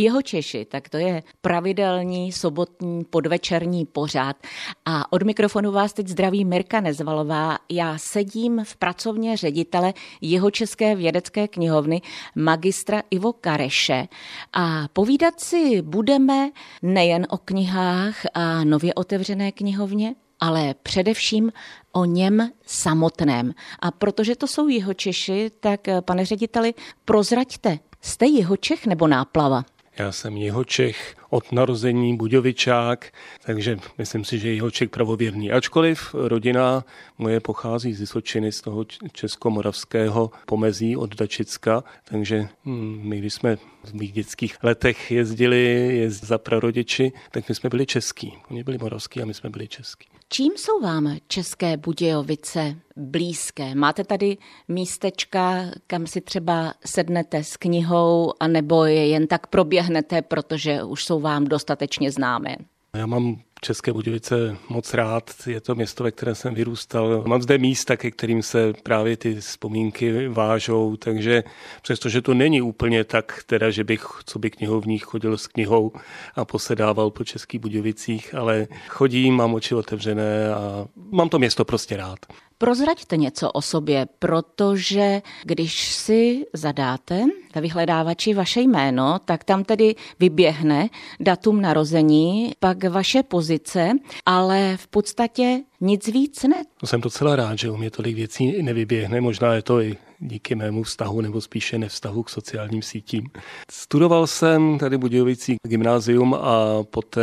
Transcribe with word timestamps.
Jeho 0.00 0.22
Češi, 0.22 0.64
tak 0.64 0.88
to 0.88 0.96
je 0.96 1.22
pravidelný 1.40 2.32
sobotní 2.32 3.04
podvečerní 3.04 3.86
pořád. 3.86 4.36
A 4.84 5.12
od 5.12 5.22
mikrofonu 5.22 5.72
vás 5.72 5.92
teď 5.92 6.08
zdraví 6.08 6.44
Mirka 6.44 6.80
Nezvalová. 6.80 7.58
Já 7.68 7.98
sedím 7.98 8.64
v 8.64 8.76
pracovně 8.76 9.36
ředitele 9.36 9.94
Jeho 10.20 10.50
České 10.50 10.96
vědecké 10.96 11.48
knihovny 11.48 12.02
magistra 12.34 13.02
Ivo 13.10 13.32
Kareše 13.32 14.08
a 14.52 14.88
povídat 14.92 15.40
si 15.40 15.82
budeme 15.82 16.50
nejen 16.82 17.26
o 17.30 17.38
knihách 17.38 18.16
a 18.34 18.64
nově 18.64 18.94
otevřené 18.94 19.52
knihovně, 19.52 20.14
ale 20.40 20.74
především 20.82 21.52
o 21.92 22.04
něm 22.04 22.50
samotném. 22.66 23.54
A 23.80 23.90
protože 23.90 24.36
to 24.36 24.46
jsou 24.46 24.68
jeho 24.68 24.94
Češi, 24.94 25.50
tak 25.60 25.80
pane 26.04 26.24
řediteli, 26.24 26.74
prozraďte, 27.04 27.78
jste 28.00 28.26
jeho 28.26 28.56
Čech 28.56 28.86
nebo 28.86 29.06
náplava? 29.06 29.64
Já 30.00 30.12
jsem 30.12 30.36
jeho 30.36 30.64
Čech 30.64 31.19
od 31.30 31.52
narození 31.52 32.16
Budějovičák, 32.16 33.12
takže 33.44 33.78
myslím 33.98 34.24
si, 34.24 34.38
že 34.38 34.54
jeho 34.54 34.70
Čech 34.70 34.88
pravověrný. 34.88 35.52
Ačkoliv 35.52 36.14
rodina 36.14 36.84
moje 37.18 37.40
pochází 37.40 37.94
z 37.94 38.00
Vysočiny, 38.00 38.52
z 38.52 38.60
toho 38.60 38.84
českomoravského 39.12 40.30
pomezí 40.46 40.96
od 40.96 41.16
Dačicka, 41.16 41.84
takže 42.04 42.48
hm, 42.64 43.00
my, 43.02 43.18
když 43.18 43.34
jsme 43.34 43.56
v 43.84 43.92
mých 43.94 44.12
dětských 44.12 44.56
letech 44.62 45.10
jezdili 45.10 45.96
jezd 45.96 46.24
za 46.24 46.38
prarodiči, 46.38 47.12
tak 47.30 47.48
my 47.48 47.54
jsme 47.54 47.70
byli 47.70 47.86
český. 47.86 48.32
Oni 48.50 48.64
byli 48.64 48.78
moravský 48.78 49.22
a 49.22 49.26
my 49.26 49.34
jsme 49.34 49.50
byli 49.50 49.68
český. 49.68 50.08
Čím 50.32 50.52
jsou 50.56 50.80
vám 50.80 51.16
České 51.28 51.76
Budějovice 51.76 52.76
blízké? 52.96 53.74
Máte 53.74 54.04
tady 54.04 54.36
místečka, 54.68 55.64
kam 55.86 56.06
si 56.06 56.20
třeba 56.20 56.74
sednete 56.86 57.44
s 57.44 57.56
knihou, 57.56 58.32
anebo 58.40 58.84
je 58.84 59.06
jen 59.06 59.26
tak 59.26 59.46
proběhnete, 59.46 60.22
protože 60.22 60.82
už 60.82 61.04
jsou 61.04 61.19
vám 61.20 61.44
dostatečně 61.44 62.10
známé? 62.10 62.56
Já 62.94 63.06
mám 63.06 63.36
České 63.60 63.92
Budějovice 63.92 64.56
moc 64.68 64.94
rád. 64.94 65.30
Je 65.46 65.60
to 65.60 65.74
město, 65.74 66.04
ve 66.04 66.10
kterém 66.10 66.34
jsem 66.34 66.54
vyrůstal. 66.54 67.22
Mám 67.26 67.42
zde 67.42 67.58
místa, 67.58 67.96
ke 67.96 68.10
kterým 68.10 68.42
se 68.42 68.72
právě 68.82 69.16
ty 69.16 69.40
vzpomínky 69.40 70.28
vážou, 70.28 70.96
takže 70.96 71.44
přestože 71.82 72.22
to 72.22 72.34
není 72.34 72.62
úplně 72.62 73.04
tak, 73.04 73.42
teda, 73.46 73.70
že 73.70 73.84
bych, 73.84 74.06
co 74.24 74.38
by 74.38 74.50
knihovník 74.50 75.02
chodil 75.02 75.38
s 75.38 75.46
knihou 75.46 75.92
a 76.34 76.44
posedával 76.44 77.10
po 77.10 77.24
Českých 77.24 77.60
Budějovicích, 77.60 78.34
ale 78.34 78.66
chodím, 78.88 79.34
mám 79.34 79.54
oči 79.54 79.74
otevřené 79.74 80.54
a 80.54 80.86
mám 81.10 81.28
to 81.28 81.38
město 81.38 81.64
prostě 81.64 81.96
rád. 81.96 82.18
Prozraďte 82.62 83.16
něco 83.16 83.50
o 83.50 83.62
sobě, 83.62 84.06
protože 84.18 85.22
když 85.44 85.94
si 85.94 86.46
zadáte 86.52 87.24
ve 87.54 87.60
vyhledávači 87.60 88.34
vaše 88.34 88.60
jméno, 88.60 89.18
tak 89.24 89.44
tam 89.44 89.64
tedy 89.64 89.94
vyběhne 90.18 90.88
datum 91.20 91.60
narození, 91.60 92.52
pak 92.60 92.84
vaše 92.84 93.22
pozice, 93.22 93.90
ale 94.26 94.76
v 94.76 94.86
podstatě 94.86 95.60
nic 95.80 96.06
víc 96.08 96.42
ne. 96.42 96.64
To 96.80 96.86
jsem 96.86 97.00
docela 97.00 97.36
rád, 97.36 97.58
že 97.58 97.70
u 97.70 97.76
mě 97.76 97.90
tolik 97.90 98.16
věcí 98.16 98.62
nevyběhne, 98.62 99.20
možná 99.20 99.54
je 99.54 99.62
to 99.62 99.80
i 99.80 99.96
díky 100.18 100.54
mému 100.54 100.82
vztahu 100.82 101.20
nebo 101.20 101.40
spíše 101.40 101.78
nevztahu 101.78 102.22
k 102.22 102.30
sociálním 102.30 102.82
sítím. 102.82 103.30
Studoval 103.70 104.26
jsem 104.26 104.78
tady 104.78 104.98
Budějovicí 104.98 105.56
gymnázium 105.66 106.34
a 106.34 106.82
poté 106.90 107.22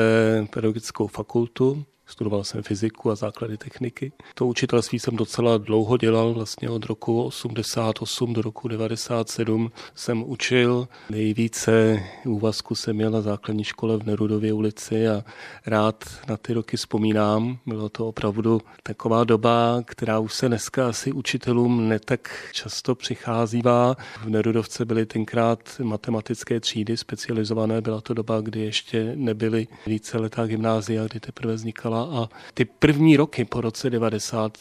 pedagogickou 0.54 1.08
fakultu 1.08 1.84
Studoval 2.08 2.44
jsem 2.44 2.64
fyziku 2.64 3.12
a 3.12 3.16
základy 3.16 3.58
techniky. 3.58 4.12
To 4.34 4.48
učitelství 4.48 5.00
jsem 5.00 5.16
docela 5.16 5.58
dlouho 5.58 5.98
dělal, 5.98 6.34
vlastně 6.34 6.70
od 6.70 6.86
roku 6.86 7.24
88 7.24 8.34
do 8.34 8.42
roku 8.42 8.68
97 8.68 9.72
jsem 9.96 10.24
učil. 10.30 10.88
Nejvíce 11.10 12.04
úvazku 12.26 12.76
jsem 12.76 12.96
měl 12.96 13.12
na 13.12 13.22
základní 13.22 13.64
škole 13.64 13.98
v 13.98 14.04
Nerudově 14.04 14.54
ulici 14.54 15.08
a 15.08 15.24
rád 15.66 16.04
na 16.28 16.38
ty 16.38 16.54
roky 16.54 16.78
vzpomínám. 16.78 17.58
Bylo 17.66 17.90
to 17.90 18.08
opravdu 18.08 18.62
taková 18.84 19.24
doba, 19.24 19.82
která 19.86 20.20
už 20.20 20.34
se 20.34 20.48
dneska 20.48 20.90
asi 20.90 21.12
učitelům 21.12 21.90
netak 21.90 22.50
často 22.54 22.96
přicházívá. 22.96 23.96
V 24.24 24.30
Nerudovce 24.30 24.86
byly 24.86 25.06
tenkrát 25.06 25.60
matematické 25.84 26.60
třídy 26.60 26.98
specializované. 26.98 27.82
Byla 27.82 28.02
to 28.02 28.14
doba, 28.14 28.42
kdy 28.42 28.60
ještě 28.60 29.12
nebyly 29.16 29.68
více 29.88 30.18
letá 30.18 30.46
gymnázia, 30.46 31.06
kdy 31.06 31.20
teprve 31.20 31.54
vznikala 31.54 31.97
škola 31.98 32.24
a 32.24 32.30
ty 32.54 32.66
první 32.66 33.18
roky 33.18 33.46
po 33.46 33.62
roce 33.62 33.90
90 33.90 34.58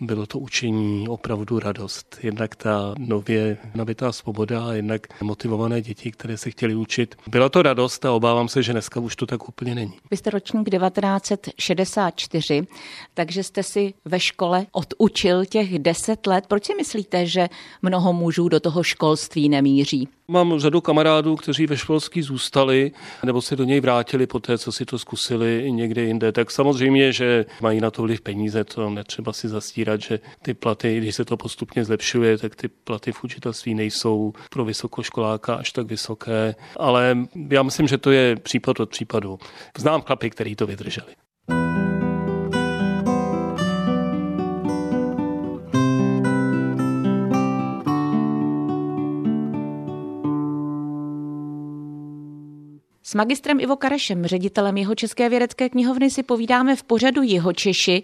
bylo 0.00 0.26
to 0.26 0.38
učení 0.38 1.08
opravdu 1.08 1.58
radost. 1.58 2.18
Jednak 2.22 2.56
ta 2.56 2.94
nově 2.98 3.58
nabitá 3.74 4.12
svoboda 4.12 4.66
a 4.66 4.72
jednak 4.72 5.22
motivované 5.22 5.82
děti, 5.82 6.10
které 6.10 6.36
se 6.36 6.50
chtěli 6.50 6.74
učit. 6.74 7.14
Byla 7.26 7.48
to 7.48 7.62
radost 7.62 8.04
a 8.04 8.12
obávám 8.12 8.48
se, 8.48 8.62
že 8.62 8.72
dneska 8.72 9.00
už 9.00 9.16
to 9.16 9.26
tak 9.26 9.48
úplně 9.48 9.74
není. 9.74 9.92
Vy 10.10 10.16
jste 10.16 10.30
ročník 10.30 10.70
1964, 10.70 12.66
takže 13.14 13.42
jste 13.42 13.62
si 13.62 13.94
ve 14.04 14.20
škole 14.20 14.66
odučil 14.72 15.44
těch 15.44 15.78
10 15.78 16.26
let. 16.26 16.44
Proč 16.48 16.64
si 16.64 16.74
myslíte, 16.74 17.26
že 17.26 17.48
mnoho 17.82 18.12
mužů 18.12 18.48
do 18.48 18.60
toho 18.60 18.82
školství 18.82 19.48
nemíří? 19.48 20.08
Mám 20.28 20.60
řadu 20.60 20.80
kamarádů, 20.80 21.36
kteří 21.36 21.66
ve 21.66 21.76
školství 21.76 22.22
zůstali 22.22 22.92
nebo 23.24 23.42
se 23.42 23.56
do 23.56 23.64
něj 23.64 23.80
vrátili 23.80 24.26
po 24.26 24.40
té, 24.40 24.58
co 24.58 24.72
si 24.72 24.84
to 24.84 24.98
zkusili 24.98 25.72
někde 25.72 26.02
jinde. 26.02 26.32
Tak 26.32 26.50
samozřejmě, 26.50 26.79
že 27.12 27.46
mají 27.60 27.80
na 27.80 27.90
to 27.90 28.02
vliv 28.02 28.20
peníze, 28.20 28.64
to 28.64 28.90
netřeba 28.90 29.32
si 29.32 29.48
zastírat, 29.48 30.00
že 30.00 30.20
ty 30.42 30.54
platy, 30.54 30.98
když 30.98 31.14
se 31.14 31.24
to 31.24 31.36
postupně 31.36 31.84
zlepšuje, 31.84 32.38
tak 32.38 32.56
ty 32.56 32.68
platy 32.68 33.12
v 33.12 33.24
učitelství 33.24 33.74
nejsou 33.74 34.32
pro 34.50 34.64
vysokoškoláka 34.64 35.54
až 35.54 35.72
tak 35.72 35.86
vysoké. 35.86 36.54
Ale 36.76 37.18
já 37.50 37.62
myslím, 37.62 37.88
že 37.88 37.98
to 37.98 38.10
je 38.10 38.36
případ 38.36 38.80
od 38.80 38.90
případu. 38.90 39.38
Znám 39.78 40.02
chlapy, 40.02 40.30
který 40.30 40.56
to 40.56 40.66
vydrželi. 40.66 41.14
S 53.10 53.14
magistrem 53.14 53.60
Ivo 53.60 53.76
Karešem, 53.76 54.26
ředitelem 54.26 54.76
jeho 54.76 54.94
České 54.94 55.28
vědecké 55.28 55.68
knihovny, 55.68 56.10
si 56.10 56.22
povídáme 56.22 56.76
v 56.76 56.82
pořadu 56.82 57.22
Jeho 57.22 57.52
Češi 57.52 58.02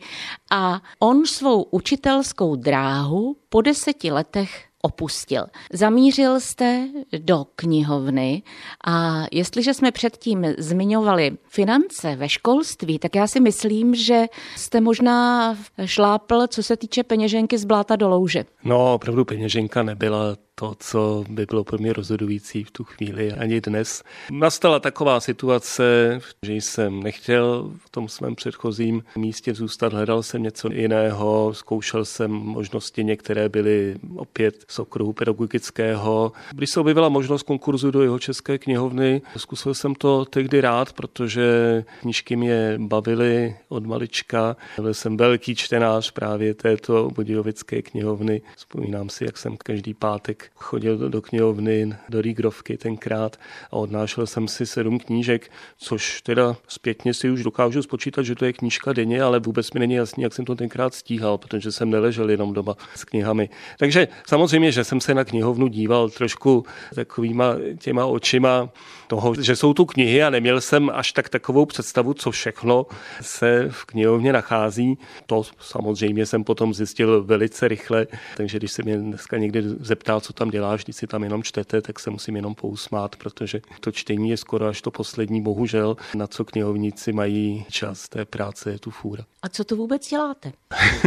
a 0.51 0.83
on 0.99 1.27
svou 1.27 1.63
učitelskou 1.63 2.57
dráhu 2.57 3.37
po 3.49 3.63
deseti 3.63 4.11
letech 4.11 4.65
opustil. 4.83 5.45
Zamířil 5.73 6.41
jste 6.41 6.89
do 7.19 7.47
knihovny 7.57 8.43
a 8.87 9.25
jestliže 9.33 9.75
jsme 9.75 9.93
předtím 9.93 10.45
zmiňovali 10.59 11.39
finance 11.49 12.17
ve 12.17 12.29
školství, 12.29 12.99
tak 12.99 13.15
já 13.17 13.27
si 13.27 13.41
myslím, 13.41 13.95
že 13.95 14.27
jste 14.57 14.81
možná 14.81 15.57
šlápl, 15.85 16.47
co 16.47 16.63
se 16.63 16.77
týče 16.77 17.03
peněženky 17.03 17.59
z 17.59 17.65
bláta 17.65 17.97
do 17.97 18.09
louže. 18.09 18.45
No, 18.65 18.95
opravdu 18.95 19.25
peněženka 19.25 19.83
nebyla 19.83 20.37
to, 20.61 20.75
co 20.79 21.25
by 21.29 21.47
bylo 21.47 21.65
pro 21.65 21.79
mě 21.79 21.93
rozhodující 21.93 22.65
v 22.65 22.71
tu 22.71 22.85
chvíli 22.85 23.33
ani 23.33 23.61
dnes. 23.61 24.03
Nastala 24.31 24.81
taková 24.81 25.21
situace, 25.21 26.19
že 26.43 26.53
jsem 26.53 27.03
nechtěl 27.03 27.71
v 27.85 27.91
tom 27.91 28.09
svém 28.09 28.35
předchozím 28.35 29.03
místě 29.17 29.55
zůstat, 29.55 29.93
hledal 29.93 30.23
jsem 30.23 30.43
něco 30.43 30.73
jiného, 30.73 31.55
zkoušel 31.55 32.05
jsem 32.05 32.31
možnosti, 32.31 33.05
některé 33.05 33.49
byly 33.49 33.97
opět 34.17 34.65
z 34.69 34.79
okruhu 34.79 35.13
pedagogického. 35.13 36.33
Když 36.53 36.71
se 36.71 36.81
objevila 36.81 37.09
možnost 37.09 37.43
konkurzu 37.43 37.91
do 37.91 38.03
jeho 38.03 38.19
české 38.19 38.59
knihovny, 38.59 39.23
zkusil 39.37 39.75
jsem 39.75 39.95
to 39.95 40.25
tehdy 40.25 40.61
rád, 40.61 40.93
protože 40.93 41.85
knížky 42.01 42.37
mě 42.37 42.75
bavily 42.79 43.57
od 43.69 43.87
malička. 43.87 44.57
Byl 44.81 44.95
jsem 44.95 45.17
velký 45.17 45.55
čtenář 45.55 46.11
právě 46.11 46.55
této 46.55 47.11
budějovické 47.15 47.83
knihovny. 47.83 48.43
Vzpomínám 48.57 49.09
si, 49.09 49.25
jak 49.25 49.39
jsem 49.39 49.57
každý 49.57 49.95
pátek 49.95 50.46
chodil 50.55 50.99
do 50.99 51.23
knihovny, 51.23 51.95
do 52.09 52.21
Rígrovky 52.21 52.77
tenkrát 52.77 53.37
a 53.71 53.73
odnášel 53.73 54.27
jsem 54.27 54.49
si 54.49 54.67
sedm 54.67 54.99
knížek, 54.99 55.51
což 55.79 56.23
teda 56.23 56.57
zpětně 56.69 57.15
si 57.15 57.31
už 57.31 57.43
dokážu 57.43 57.83
spočítat, 57.83 58.23
že 58.23 58.35
to 58.35 58.45
je 58.45 58.53
knížka 58.53 58.93
denně, 58.93 59.23
ale 59.23 59.41
vůbec 59.41 59.73
mi 59.73 59.81
není 59.81 59.95
jasný, 59.95 60.23
jak 60.23 60.35
jsem 60.35 60.45
to 60.45 60.55
tenkrát 60.55 60.95
stíhal, 60.95 61.39
protože 61.39 61.73
jsem 61.73 61.91
neležel 61.91 62.31
jenom 62.31 62.53
doma 62.53 62.77
s 62.95 63.05
knihami. 63.05 63.49
Takže 63.79 64.09
samozřejmě, 64.27 64.73
že 64.73 64.85
jsem 64.85 65.01
se 65.01 65.15
na 65.15 65.25
knihovnu 65.25 65.69
díval 65.69 66.11
trošku 66.11 66.65
takovýma 66.95 67.55
těma 67.79 68.07
očima 68.07 68.69
toho, 69.07 69.35
že 69.41 69.57
jsou 69.57 69.75
tu 69.75 69.85
knihy 69.85 70.23
a 70.23 70.31
neměl 70.31 70.61
jsem 70.61 70.91
až 70.95 71.13
tak 71.13 71.29
takovou 71.29 71.67
představu, 71.67 72.15
co 72.15 72.31
všechno 72.31 72.87
se 73.21 73.69
v 73.71 73.85
knihovně 73.85 74.33
nachází. 74.33 74.99
To 75.27 75.43
samozřejmě 75.61 76.27
jsem 76.27 76.45
potom 76.45 76.75
zjistil 76.75 77.25
velice 77.25 77.69
rychle, 77.69 78.07
takže 78.37 78.59
když 78.59 78.73
se 78.73 78.83
mě 78.83 78.99
dneska 78.99 79.37
někdy 79.39 79.63
zeptá, 79.81 80.21
co 80.21 80.33
tam 80.37 80.51
děláš, 80.51 80.85
když 80.85 80.97
si 80.97 81.07
tam 81.07 81.25
jenom 81.25 81.43
čtete, 81.43 81.83
tak 81.83 82.01
se 82.01 82.11
musím 82.11 82.37
jenom 82.37 82.55
pousmát, 82.55 83.17
protože 83.17 83.61
to 83.81 83.93
čtení 83.93 84.31
je 84.31 84.37
skoro 84.37 84.67
až 84.67 84.83
to 84.83 84.91
poslední, 84.91 85.43
bohužel, 85.43 85.97
na 86.15 86.27
co 86.27 86.45
knihovníci 86.45 87.13
mají 87.13 87.65
čas 87.71 88.09
té 88.09 88.25
práce, 88.25 88.71
je 88.71 88.79
tu 88.79 88.91
fůra. 88.91 89.25
A 89.43 89.49
co 89.49 89.65
to 89.65 89.77
vůbec 89.77 90.09
děláte? 90.09 90.53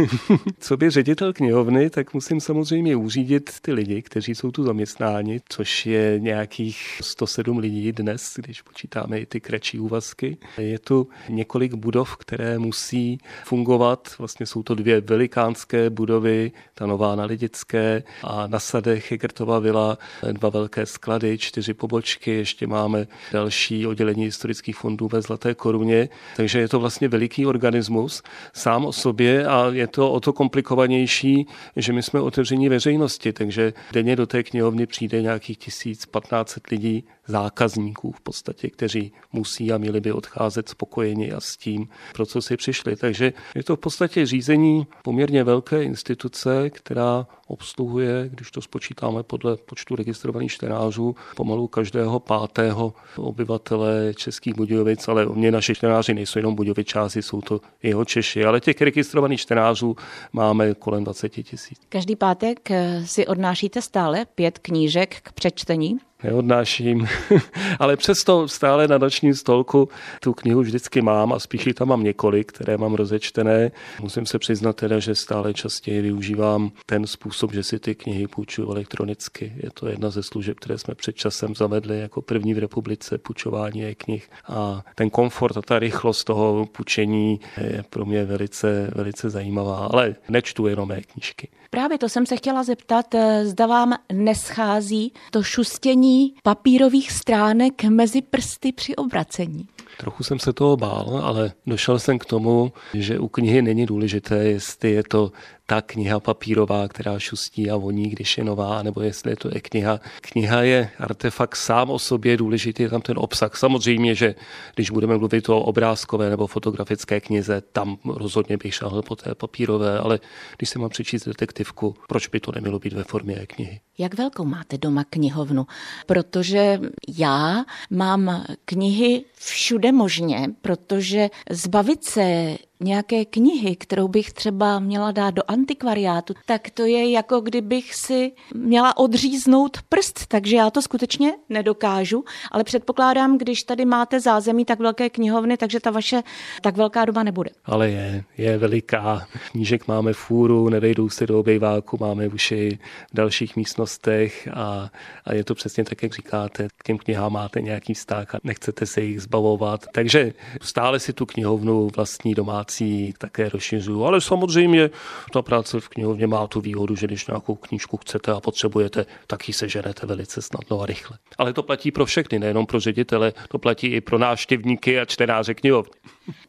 co 0.58 0.76
by 0.76 0.90
ředitel 0.90 1.32
knihovny, 1.32 1.90
tak 1.90 2.14
musím 2.14 2.40
samozřejmě 2.40 2.96
uřídit 2.96 3.50
ty 3.60 3.72
lidi, 3.72 4.02
kteří 4.02 4.34
jsou 4.34 4.50
tu 4.50 4.64
zaměstnáni, 4.64 5.40
což 5.48 5.86
je 5.86 6.20
nějakých 6.20 7.00
107 7.00 7.58
lidí 7.58 7.92
dnes, 7.92 8.34
když 8.36 8.62
počítáme 8.62 9.20
i 9.20 9.26
ty 9.26 9.40
kratší 9.40 9.78
úvazky. 9.78 10.36
Je 10.58 10.78
tu 10.78 11.08
několik 11.28 11.74
budov, 11.74 12.16
které 12.16 12.58
musí 12.58 13.18
fungovat. 13.44 14.08
Vlastně 14.18 14.46
jsou 14.46 14.62
to 14.62 14.74
dvě 14.74 15.00
velikánské 15.00 15.90
budovy, 15.90 16.52
ta 16.74 16.86
nová 16.86 17.16
na 17.16 17.24
Lidické 17.24 18.02
a 18.22 18.46
na 18.46 18.58
Sadech 18.58 19.10
je 19.10 19.18
Gertová 19.20 19.58
vila, 19.58 19.98
dva 20.32 20.48
velké 20.48 20.86
sklady, 20.86 21.38
čtyři 21.38 21.74
pobočky, 21.74 22.30
ještě 22.30 22.66
máme 22.66 23.06
další 23.32 23.86
oddělení 23.86 24.24
historických 24.24 24.76
fondů 24.76 25.08
ve 25.08 25.22
Zlaté 25.22 25.54
koruně, 25.54 26.08
takže 26.36 26.58
je 26.58 26.68
to 26.68 26.80
vlastně 26.80 27.08
veliký 27.08 27.46
organismus 27.46 28.22
sám 28.54 28.86
o 28.86 28.92
sobě 28.92 29.46
a 29.46 29.70
je 29.72 29.86
to 29.86 30.12
o 30.12 30.20
to 30.20 30.32
komplikovanější, 30.32 31.46
že 31.76 31.92
my 31.92 32.02
jsme 32.02 32.20
otevření 32.20 32.68
veřejnosti, 32.68 33.32
takže 33.32 33.72
denně 33.92 34.16
do 34.16 34.26
té 34.26 34.42
knihovny 34.42 34.86
přijde 34.86 35.22
nějakých 35.22 35.58
1000-1500 35.58 36.60
lidí 36.70 37.04
zákazníků 37.30 38.12
v 38.12 38.20
podstatě, 38.20 38.70
kteří 38.70 39.12
musí 39.32 39.72
a 39.72 39.78
měli 39.78 40.00
by 40.00 40.12
odcházet 40.12 40.68
spokojeni 40.68 41.32
a 41.32 41.40
s 41.40 41.56
tím, 41.56 41.88
pro 42.12 42.26
co 42.26 42.42
si 42.42 42.56
přišli. 42.56 42.96
Takže 42.96 43.32
je 43.54 43.64
to 43.64 43.76
v 43.76 43.80
podstatě 43.80 44.26
řízení 44.26 44.86
poměrně 45.02 45.44
velké 45.44 45.82
instituce, 45.82 46.70
která 46.70 47.26
obsluhuje, 47.46 48.28
když 48.32 48.50
to 48.50 48.62
spočítáme 48.62 49.22
podle 49.22 49.56
počtu 49.56 49.96
registrovaných 49.96 50.52
čtenářů, 50.52 51.16
pomalu 51.36 51.68
každého 51.68 52.20
pátého 52.20 52.94
obyvatele 53.16 54.14
Českých 54.14 54.54
Budějovic, 54.54 55.08
ale 55.08 55.26
mě 55.26 55.50
naši 55.50 55.74
čtenáři 55.74 56.14
nejsou 56.14 56.38
jenom 56.38 56.54
Budějovičáci, 56.54 57.22
jsou 57.22 57.40
to 57.40 57.60
jeho 57.82 58.04
Češi, 58.04 58.44
ale 58.44 58.60
těch 58.60 58.80
registrovaných 58.80 59.40
čtenářů 59.40 59.96
máme 60.32 60.74
kolem 60.74 61.04
20 61.04 61.28
tisíc. 61.28 61.80
Každý 61.88 62.16
pátek 62.16 62.68
si 63.04 63.26
odnášíte 63.26 63.82
stále 63.82 64.24
pět 64.34 64.58
knížek 64.58 65.20
k 65.22 65.32
přečtení? 65.32 65.98
Neodnáším, 66.22 67.08
ale 67.78 67.96
přesto 67.96 68.48
stále 68.48 68.88
na 68.88 68.98
nočním 68.98 69.34
stolku 69.34 69.88
tu 70.20 70.34
knihu 70.34 70.60
vždycky 70.60 71.02
mám 71.02 71.32
a 71.32 71.38
spíš 71.38 71.68
tam 71.74 71.88
mám 71.88 72.02
několik, 72.02 72.52
které 72.52 72.76
mám 72.76 72.94
rozečtené. 72.94 73.70
Musím 74.00 74.26
se 74.26 74.38
přiznat 74.38 74.76
teda, 74.76 74.98
že 74.98 75.14
stále 75.14 75.54
častěji 75.54 76.02
využívám 76.02 76.70
ten 76.86 77.06
způsob, 77.06 77.52
že 77.52 77.62
si 77.62 77.78
ty 77.78 77.94
knihy 77.94 78.28
půjčuju 78.28 78.70
elektronicky. 78.70 79.52
Je 79.56 79.70
to 79.74 79.88
jedna 79.88 80.10
ze 80.10 80.22
služeb, 80.22 80.56
které 80.60 80.78
jsme 80.78 80.94
před 80.94 81.16
časem 81.16 81.54
zavedli 81.54 82.00
jako 82.00 82.22
první 82.22 82.54
v 82.54 82.58
republice, 82.58 83.18
půjčování 83.18 83.94
knih 83.94 84.30
a 84.48 84.82
ten 84.94 85.10
komfort 85.10 85.56
a 85.56 85.62
ta 85.62 85.78
rychlost 85.78 86.24
toho 86.24 86.66
půjčení 86.66 87.40
je 87.56 87.84
pro 87.90 88.04
mě 88.04 88.24
velice, 88.24 88.90
velice 88.94 89.30
zajímavá, 89.30 89.88
ale 89.92 90.14
nečtu 90.28 90.66
jenom 90.66 90.88
mé 90.88 91.00
knížky. 91.00 91.48
Právě 91.70 91.98
to 91.98 92.08
jsem 92.08 92.26
se 92.26 92.36
chtěla 92.36 92.62
zeptat, 92.62 93.14
eh, 93.14 93.46
zda 93.46 93.66
vám 93.66 93.94
neschází 94.12 95.12
to 95.30 95.42
šustění 95.42 96.09
papírových 96.42 97.12
stránek 97.12 97.84
mezi 97.84 98.22
prsty 98.22 98.72
při 98.72 98.96
obracení. 98.96 99.66
Trochu 99.98 100.24
jsem 100.24 100.38
se 100.38 100.52
toho 100.52 100.76
bál, 100.76 101.20
ale 101.22 101.52
došel 101.66 101.98
jsem 101.98 102.18
k 102.18 102.24
tomu, 102.24 102.72
že 102.94 103.18
u 103.18 103.28
knihy 103.28 103.62
není 103.62 103.86
důležité, 103.86 104.36
jestli 104.36 104.90
je 104.90 105.02
to 105.02 105.32
ta 105.70 105.82
kniha 105.82 106.20
papírová, 106.20 106.88
která 106.88 107.18
šustí 107.18 107.70
a 107.70 107.76
voní, 107.76 108.10
když 108.10 108.38
je 108.38 108.44
nová, 108.44 108.82
nebo 108.82 109.00
jestli 109.00 109.32
je 109.32 109.36
to 109.36 109.48
je 109.54 109.60
kniha. 109.60 110.00
Kniha 110.20 110.62
je 110.62 110.90
artefakt 110.98 111.56
sám 111.56 111.90
o 111.90 111.98
sobě, 111.98 112.36
důležitý 112.36 112.82
je 112.82 112.88
tam 112.88 113.00
ten 113.00 113.18
obsah. 113.18 113.56
Samozřejmě, 113.56 114.14
že 114.14 114.34
když 114.74 114.90
budeme 114.90 115.18
mluvit 115.18 115.48
o 115.48 115.60
obrázkové 115.60 116.30
nebo 116.30 116.46
fotografické 116.46 117.20
knize, 117.20 117.62
tam 117.72 117.96
rozhodně 118.04 118.56
bych 118.56 118.74
šel 118.74 119.02
po 119.02 119.16
té 119.16 119.34
papírové, 119.34 119.98
ale 119.98 120.20
když 120.56 120.70
se 120.70 120.78
mám 120.78 120.90
přečíst 120.90 121.26
detektivku, 121.26 121.94
proč 122.08 122.28
by 122.28 122.40
to 122.40 122.52
nemělo 122.52 122.78
být 122.78 122.92
ve 122.92 123.04
formě 123.04 123.46
knihy? 123.46 123.80
Jak 123.98 124.14
velkou 124.14 124.44
máte 124.44 124.78
doma 124.78 125.04
knihovnu? 125.10 125.66
Protože 126.06 126.80
já 127.18 127.64
mám 127.90 128.44
knihy 128.64 129.24
všude 129.34 129.92
možně, 129.92 130.48
protože 130.62 131.30
zbavit 131.50 132.04
se 132.04 132.56
nějaké 132.80 133.24
knihy, 133.24 133.76
kterou 133.76 134.08
bych 134.08 134.32
třeba 134.32 134.78
měla 134.78 135.12
dát 135.12 135.34
do 135.34 135.42
antikvariátu, 135.48 136.34
tak 136.46 136.70
to 136.70 136.84
je 136.84 137.10
jako 137.10 137.40
kdybych 137.40 137.94
si 137.94 138.32
měla 138.54 138.96
odříznout 138.96 139.78
prst, 139.88 140.26
takže 140.26 140.56
já 140.56 140.70
to 140.70 140.82
skutečně 140.82 141.32
nedokážu, 141.48 142.24
ale 142.50 142.64
předpokládám, 142.64 143.38
když 143.38 143.62
tady 143.62 143.84
máte 143.84 144.20
zázemí 144.20 144.64
tak 144.64 144.78
velké 144.78 145.10
knihovny, 145.10 145.56
takže 145.56 145.80
ta 145.80 145.90
vaše 145.90 146.22
tak 146.62 146.76
velká 146.76 147.04
doba 147.04 147.22
nebude. 147.22 147.50
Ale 147.64 147.90
je, 147.90 148.24
je 148.38 148.58
veliká. 148.58 149.26
Knížek 149.50 149.88
máme 149.88 150.12
fůru, 150.12 150.68
nevejdou 150.68 151.08
se 151.08 151.26
do 151.26 151.40
obejváku, 151.40 151.96
máme 152.00 152.28
už 152.28 152.52
i 152.52 152.78
v 153.12 153.16
dalších 153.16 153.56
místnostech 153.56 154.48
a, 154.54 154.90
a 155.24 155.34
je 155.34 155.44
to 155.44 155.54
přesně 155.54 155.84
tak, 155.84 156.02
jak 156.02 156.14
říkáte. 156.14 156.68
K 156.76 156.84
těm 156.84 156.98
knihám 156.98 157.32
máte 157.32 157.60
nějaký 157.60 157.94
vztah 157.94 158.34
a 158.34 158.38
nechcete 158.44 158.86
se 158.86 159.00
jich 159.00 159.22
zbavovat. 159.22 159.86
Takže 159.92 160.32
stále 160.62 161.00
si 161.00 161.12
tu 161.12 161.26
knihovnu 161.26 161.88
vlastní 161.96 162.34
domácí 162.34 162.69
prací 162.70 163.14
také 163.18 163.48
rozšiřuju. 163.48 164.04
Ale 164.04 164.20
samozřejmě 164.20 164.90
ta 165.32 165.42
práce 165.42 165.80
v 165.80 165.88
knihovně 165.88 166.26
má 166.26 166.46
tu 166.46 166.60
výhodu, 166.60 166.96
že 166.96 167.06
když 167.06 167.26
nějakou 167.26 167.54
knížku 167.54 167.96
chcete 167.96 168.32
a 168.32 168.40
potřebujete, 168.40 169.06
tak 169.26 169.48
ji 169.48 169.54
seženete 169.54 170.06
velice 170.06 170.42
snadno 170.42 170.80
a 170.80 170.86
rychle. 170.86 171.18
Ale 171.38 171.52
to 171.52 171.62
platí 171.62 171.90
pro 171.90 172.06
všechny, 172.06 172.38
nejenom 172.38 172.66
pro 172.66 172.80
ředitele, 172.80 173.32
to 173.48 173.58
platí 173.58 173.86
i 173.86 174.00
pro 174.00 174.18
návštěvníky 174.18 175.00
a 175.00 175.04
čtenáře 175.04 175.54
knihovny. 175.54 175.90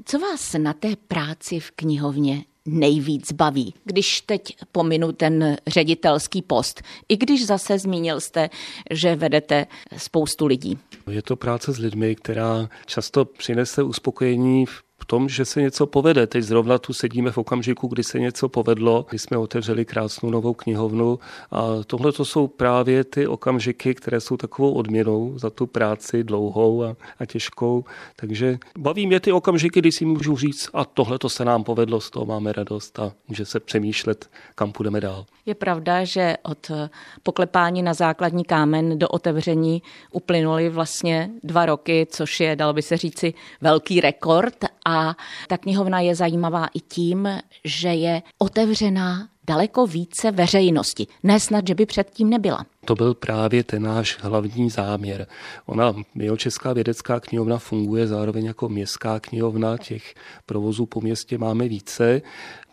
Co 0.06 0.19
vás 0.19 0.53
na 0.53 0.73
té 0.73 0.95
práci 1.07 1.59
v 1.59 1.71
knihovně 1.71 2.44
nejvíc 2.65 3.31
baví, 3.31 3.73
když 3.83 4.21
teď 4.21 4.56
pominu 4.71 5.12
ten 5.12 5.57
ředitelský 5.68 6.41
post, 6.41 6.81
i 7.09 7.18
když 7.18 7.45
zase 7.45 7.79
zmínil 7.79 8.19
jste, 8.19 8.50
že 8.91 9.15
vedete 9.15 9.68
spoustu 9.97 10.45
lidí. 10.45 10.77
Je 11.12 11.21
to 11.21 11.35
práce 11.35 11.73
s 11.73 11.77
lidmi, 11.77 12.15
která 12.15 12.69
často 12.85 13.25
přinese 13.25 13.83
uspokojení 13.83 14.65
v 14.65 14.83
v 15.01 15.06
tom, 15.06 15.30
že 15.30 15.45
se 15.45 15.62
něco 15.62 15.88
povede. 15.88 16.27
Teď 16.27 16.44
zrovna 16.44 16.77
tu 16.77 16.94
sedíme 16.94 17.31
v 17.31 17.38
okamžiku, 17.38 17.88
kdy 17.88 18.03
se 18.03 18.19
něco 18.19 18.50
povedlo, 18.50 19.06
kdy 19.09 19.19
jsme 19.19 19.38
otevřeli 19.38 19.86
krásnou 19.86 20.30
novou 20.30 20.53
knihovnu 20.53 21.19
a 21.51 21.68
tohle 21.88 22.12
to 22.12 22.25
jsou 22.25 22.48
právě 22.48 23.03
ty 23.03 23.28
okamžiky, 23.28 23.95
které 23.95 24.21
jsou 24.21 24.37
takovou 24.37 24.73
odměnou 24.73 25.33
za 25.37 25.49
tu 25.49 25.68
práci 25.68 26.23
dlouhou 26.23 26.83
a, 26.83 26.95
a 27.19 27.25
těžkou. 27.25 27.85
Takže 28.16 28.57
baví 28.78 29.07
mě 29.07 29.19
ty 29.19 29.31
okamžiky, 29.31 29.80
kdy 29.80 29.92
si 29.92 30.06
můžu 30.06 30.37
říct, 30.37 30.69
a 30.73 30.85
tohle 30.85 31.19
to 31.19 31.30
se 31.30 31.45
nám 31.45 31.64
povedlo, 31.64 32.02
z 32.02 32.09
toho 32.09 32.25
máme 32.25 32.54
radost 32.54 32.99
a 32.99 33.11
může 33.28 33.45
se 33.45 33.59
přemýšlet, 33.59 34.30
kam 34.56 34.71
půjdeme 34.71 35.02
dál. 35.02 35.25
Je 35.45 35.56
pravda, 35.56 36.04
že 36.04 36.37
od 36.44 36.71
poklepání 37.23 37.81
na 37.81 37.94
základní 37.94 38.44
kámen 38.44 38.99
do 38.99 39.07
otevření 39.07 39.81
uplynuly 40.11 40.69
vlastně 40.69 41.30
dva 41.44 41.66
roky, 41.66 42.07
což 42.09 42.40
je, 42.40 42.56
dalo 42.56 42.73
by 42.73 42.81
se 42.81 42.97
říci, 42.97 43.33
velký 43.61 44.02
rekord 44.02 44.66
a 44.85 44.91
ta 45.48 45.57
knihovna 45.57 46.00
je 46.00 46.16
zajímavá 46.16 46.68
i 46.74 46.80
tím, 46.80 47.30
že 47.64 47.90
je 47.90 48.21
otevřená 48.38 49.28
daleko 49.48 49.88
více 49.88 50.31
veřejnosti. 50.31 51.07
Ne 51.24 51.40
snad, 51.40 51.68
že 51.68 51.76
by 51.76 51.86
předtím 51.86 52.30
nebyla. 52.30 52.66
To 52.85 52.95
byl 52.95 53.14
právě 53.14 53.64
ten 53.64 53.83
náš 53.83 54.18
hlavní 54.21 54.69
záměr. 54.69 55.28
Ona, 55.66 55.94
Česká 56.38 56.73
vědecká 56.73 57.19
knihovna 57.19 57.57
funguje 57.57 58.07
zároveň 58.07 58.45
jako 58.45 58.69
městská 58.69 59.19
knihovna, 59.19 59.78
těch 59.78 60.14
provozů 60.45 60.85
po 60.85 61.02
městě 61.02 61.38
máme 61.38 61.68
více. 61.68 62.21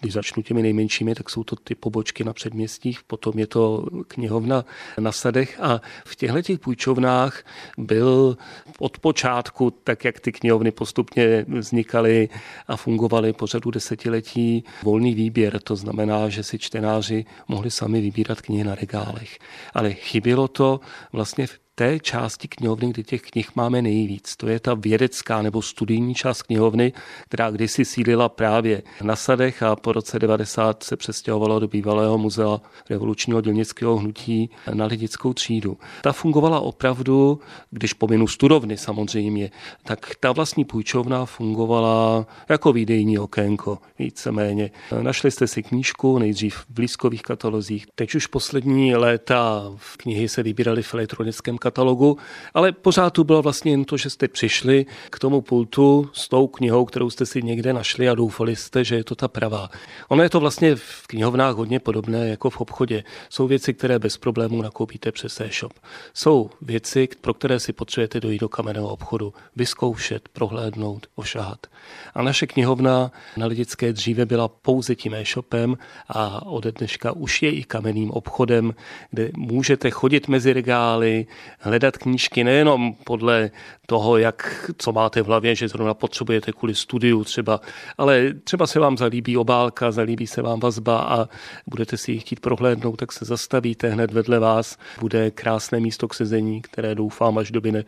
Když 0.01 0.13
začnu 0.13 0.43
těmi 0.43 0.63
nejmenšími, 0.63 1.15
tak 1.15 1.31
jsou 1.31 1.45
to 1.45 1.57
ty 1.57 1.75
pobočky 1.75 2.25
na 2.25 2.33
předměstích, 2.33 3.03
potom 3.07 3.39
je 3.39 3.47
to 3.47 3.87
knihovna 4.09 4.65
na 4.99 5.13
sadech 5.13 5.61
a 5.61 5.81
v 6.05 6.17
těchto 6.17 6.43
těch 6.43 6.59
půjčovnách 6.59 7.43
byl 7.79 8.37
od 8.79 8.99
počátku, 8.99 9.71
tak 9.71 10.05
jak 10.05 10.21
ty 10.21 10.33
knihovny 10.33 10.71
postupně 10.71 11.45
vznikaly 11.49 12.29
a 12.69 12.77
fungovaly 12.77 13.33
po 13.33 13.47
řadu 13.47 13.71
desetiletí, 13.71 14.65
volný 14.83 15.15
výběr. 15.15 15.61
To 15.61 15.77
znamená, 15.77 16.29
že 16.29 16.43
si 16.43 16.59
čtenáři 16.59 17.25
mohli 17.49 17.71
sami 17.71 18.01
vybírat 18.01 18.41
knihy 18.41 18.65
na 18.65 18.75
regálech. 18.75 19.39
Ale 19.75 19.95
chybělo 20.01 20.49
to 20.49 20.81
vlastně 21.13 21.47
v 21.47 21.59
té 21.79 21.99
části 21.99 22.49
knihovny, 22.49 22.91
kde 22.91 23.03
těch 23.03 23.23
knih 23.23 23.51
máme 23.55 23.83
nejvíc. 23.83 24.37
To 24.37 24.49
je 24.49 24.61
ta 24.61 24.75
vědecká 24.75 25.43
nebo 25.43 25.63
studijní 25.63 26.15
část 26.15 26.43
knihovny, 26.43 26.93
která 27.29 27.51
kdysi 27.51 27.85
sílila 27.85 28.29
právě 28.29 28.83
na 29.03 29.17
Sadech 29.17 29.63
a 29.63 29.77
po 29.77 29.93
roce 29.93 30.19
90 30.19 30.83
se 30.83 30.97
přestěhovala 30.97 31.59
do 31.59 31.69
bývalého 31.69 32.19
muzea 32.19 32.61
revolučního 32.91 33.41
dělnického 33.41 33.97
hnutí 33.97 34.51
na 34.75 34.87
lidickou 34.87 35.33
třídu. 35.33 35.79
Ta 36.03 36.13
fungovala 36.13 36.61
opravdu, 36.61 37.41
když 37.71 37.93
pominu 37.93 38.27
studovny 38.27 38.77
samozřejmě, 38.77 39.51
tak 39.85 40.15
ta 40.21 40.33
vlastní 40.33 40.65
půjčovna 40.65 41.27
fungovala 41.27 42.27
jako 42.49 42.73
výdejní 42.73 43.19
okénko, 43.19 43.79
víceméně. 43.99 44.71
Našli 45.03 45.31
jste 45.31 45.47
si 45.47 45.63
knížku, 45.63 46.19
nejdřív 46.19 46.57
v 46.57 46.67
blízkových 46.71 47.23
katalozích, 47.23 47.87
teď 47.95 48.15
už 48.15 48.27
poslední 48.27 48.95
léta 48.95 49.73
v 49.77 49.97
knihy 49.97 50.29
se 50.29 50.43
vybíraly 50.43 50.83
v 50.83 50.95
elektronickém 50.95 51.59
katalogu, 51.69 52.19
ale 52.55 52.73
pořád 52.73 53.11
tu 53.11 53.25
bylo 53.25 53.43
vlastně 53.43 53.71
jen 53.71 53.85
to, 53.85 53.97
že 53.97 54.11
jste 54.11 54.29
přišli 54.29 54.87
k 55.11 55.19
tomu 55.19 55.41
pultu 55.41 56.11
s 56.13 56.29
tou 56.29 56.47
knihou, 56.47 56.85
kterou 56.85 57.11
jste 57.11 57.27
si 57.27 57.43
někde 57.43 57.73
našli 57.73 58.09
a 58.09 58.15
doufali 58.15 58.57
jste, 58.57 58.85
že 58.85 58.97
je 58.97 59.05
to 59.05 59.15
ta 59.15 59.29
pravá. 59.29 59.69
Ono 60.09 60.23
je 60.23 60.31
to 60.31 60.41
vlastně 60.41 60.77
v 60.77 61.07
knihovnách 61.07 61.57
hodně 61.57 61.81
podobné 61.81 62.29
jako 62.29 62.51
v 62.51 62.61
obchodě. 62.61 63.05
Jsou 63.31 63.47
věci, 63.47 63.75
které 63.75 63.99
bez 63.99 64.17
problémů 64.17 64.63
nakoupíte 64.63 65.13
přes 65.13 65.41
e-shop. 65.41 65.73
Jsou 66.15 66.51
věci, 66.63 67.09
pro 67.21 67.35
které 67.35 67.61
si 67.61 67.73
potřebujete 67.73 68.21
dojít 68.21 68.41
do 68.41 68.49
kamenného 68.49 68.89
obchodu, 68.89 69.35
vyzkoušet, 69.57 70.29
prohlédnout, 70.29 71.07
ošahat. 71.15 71.67
A 72.15 72.23
naše 72.23 72.47
knihovna 72.47 73.13
na 73.37 73.47
Lidické 73.47 73.93
dříve 73.93 74.27
byla 74.27 74.49
pouze 74.49 74.95
tím 74.95 75.15
e-shopem 75.15 75.77
a 76.09 76.47
ode 76.47 76.73
dneška 76.73 77.13
už 77.13 77.43
je 77.43 77.51
i 77.51 77.65
kamenným 77.65 78.11
obchodem, 78.11 78.75
kde 79.11 79.31
můžete 79.37 79.91
chodit 79.91 80.29
mezi 80.29 80.53
regály, 80.53 81.27
hledat 81.59 81.97
knížky 81.97 82.45
nejenom 82.45 82.95
podle 83.05 83.51
toho, 83.87 84.19
jak, 84.19 84.71
co 84.79 84.93
máte 84.93 85.23
v 85.23 85.27
hlavě, 85.27 85.55
že 85.55 85.69
zrovna 85.69 85.95
potřebujete 85.95 86.53
kvůli 86.53 86.75
studiu 86.75 87.25
třeba, 87.25 87.61
ale 87.99 88.35
třeba 88.45 88.67
se 88.67 88.81
vám 88.81 88.97
zalíbí 88.97 89.37
obálka, 89.37 89.91
zalíbí 89.91 90.27
se 90.27 90.43
vám 90.43 90.61
vazba 90.61 91.01
a 91.01 91.29
budete 91.67 91.97
si 91.97 92.13
ji 92.13 92.19
chtít 92.19 92.41
prohlédnout, 92.41 92.97
tak 92.97 93.13
se 93.13 93.25
zastavíte 93.25 93.89
hned 93.89 94.13
vedle 94.13 94.39
vás. 94.39 94.77
Bude 95.01 95.31
krásné 95.31 95.81
místo 95.81 96.09
k 96.09 96.15
sezení, 96.15 96.63
které 96.63 96.95
doufám, 96.95 97.39
až 97.39 97.51
doby 97.51 97.73
ne, 97.73 97.85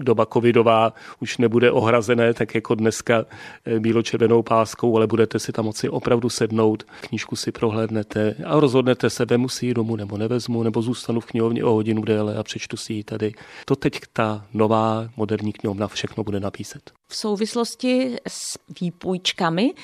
doba 0.00 0.26
covidová 0.26 0.92
už 1.20 1.38
nebude 1.38 1.70
ohrazené, 1.70 2.34
tak 2.34 2.54
jako 2.54 2.74
dneska 2.74 3.24
eh, 3.64 3.80
bíločervenou 3.80 4.42
páskou, 4.42 4.96
ale 4.96 5.06
budete 5.06 5.38
si 5.38 5.52
tam 5.52 5.64
moci 5.64 5.88
opravdu 5.88 6.28
sednout, 6.28 6.82
knížku 7.00 7.36
si 7.36 7.52
prohlédnete 7.52 8.34
a 8.46 8.60
rozhodnete 8.60 9.10
se, 9.10 9.24
vemu 9.24 9.48
si 9.48 9.66
ji 9.66 9.74
domů 9.74 9.96
nebo 9.96 10.16
nevezmu, 10.16 10.62
nebo 10.62 10.82
zůstanu 10.82 11.20
v 11.20 11.26
knihovně 11.26 11.64
o 11.64 11.72
hodinu 11.72 12.02
déle 12.02 12.36
a 12.36 12.42
přečtu 12.42 12.76
si 12.76 12.92
ji 12.92 12.97
tady. 13.04 13.32
To 13.64 13.76
teď 13.76 14.00
ta 14.12 14.46
nová 14.52 15.08
moderní 15.16 15.52
knihovna 15.52 15.88
všechno 15.88 16.24
bude 16.24 16.40
napíset. 16.40 16.90
V 17.08 17.16
souvislosti 17.16 18.16
s 18.28 18.58
výpůjčkami 18.80 19.74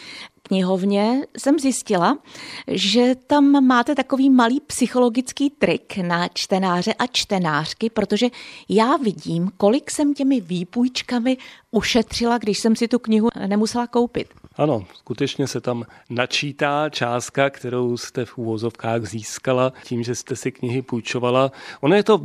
knihovně 0.43 1.23
jsem 1.39 1.59
zjistila, 1.59 2.19
že 2.69 3.15
tam 3.27 3.67
máte 3.67 3.95
takový 3.95 4.31
malý 4.31 4.61
psychologický 4.61 5.51
trik 5.51 5.97
na 5.97 6.29
čtenáře 6.29 6.95
a 6.95 7.07
čtenářky, 7.07 7.91
protože 7.91 8.27
já 8.69 8.97
vidím, 8.97 9.51
kolik 9.57 9.91
jsem 9.91 10.15
těmi 10.15 10.41
výpůjčkami 10.41 11.37
ušetřila, 11.71 12.39
když 12.39 12.59
jsem 12.59 12.77
si 12.77 12.89
tu 12.89 12.99
knihu 12.99 13.29
nemusela 13.47 13.87
koupit. 13.87 14.29
Ano, 14.57 14.85
skutečně 14.95 15.47
se 15.47 15.61
tam 15.61 15.85
načítá 16.11 16.89
částka, 16.91 17.51
kterou 17.51 17.97
jste 17.97 18.25
v 18.25 18.39
úvozovkách 18.39 19.05
získala 19.05 19.73
tím, 19.85 20.03
že 20.03 20.15
jste 20.15 20.37
si 20.37 20.53
knihy 20.53 20.83
půjčovala. 20.83 21.53
Ono 21.81 21.97
je 21.97 22.03
to 22.03 22.21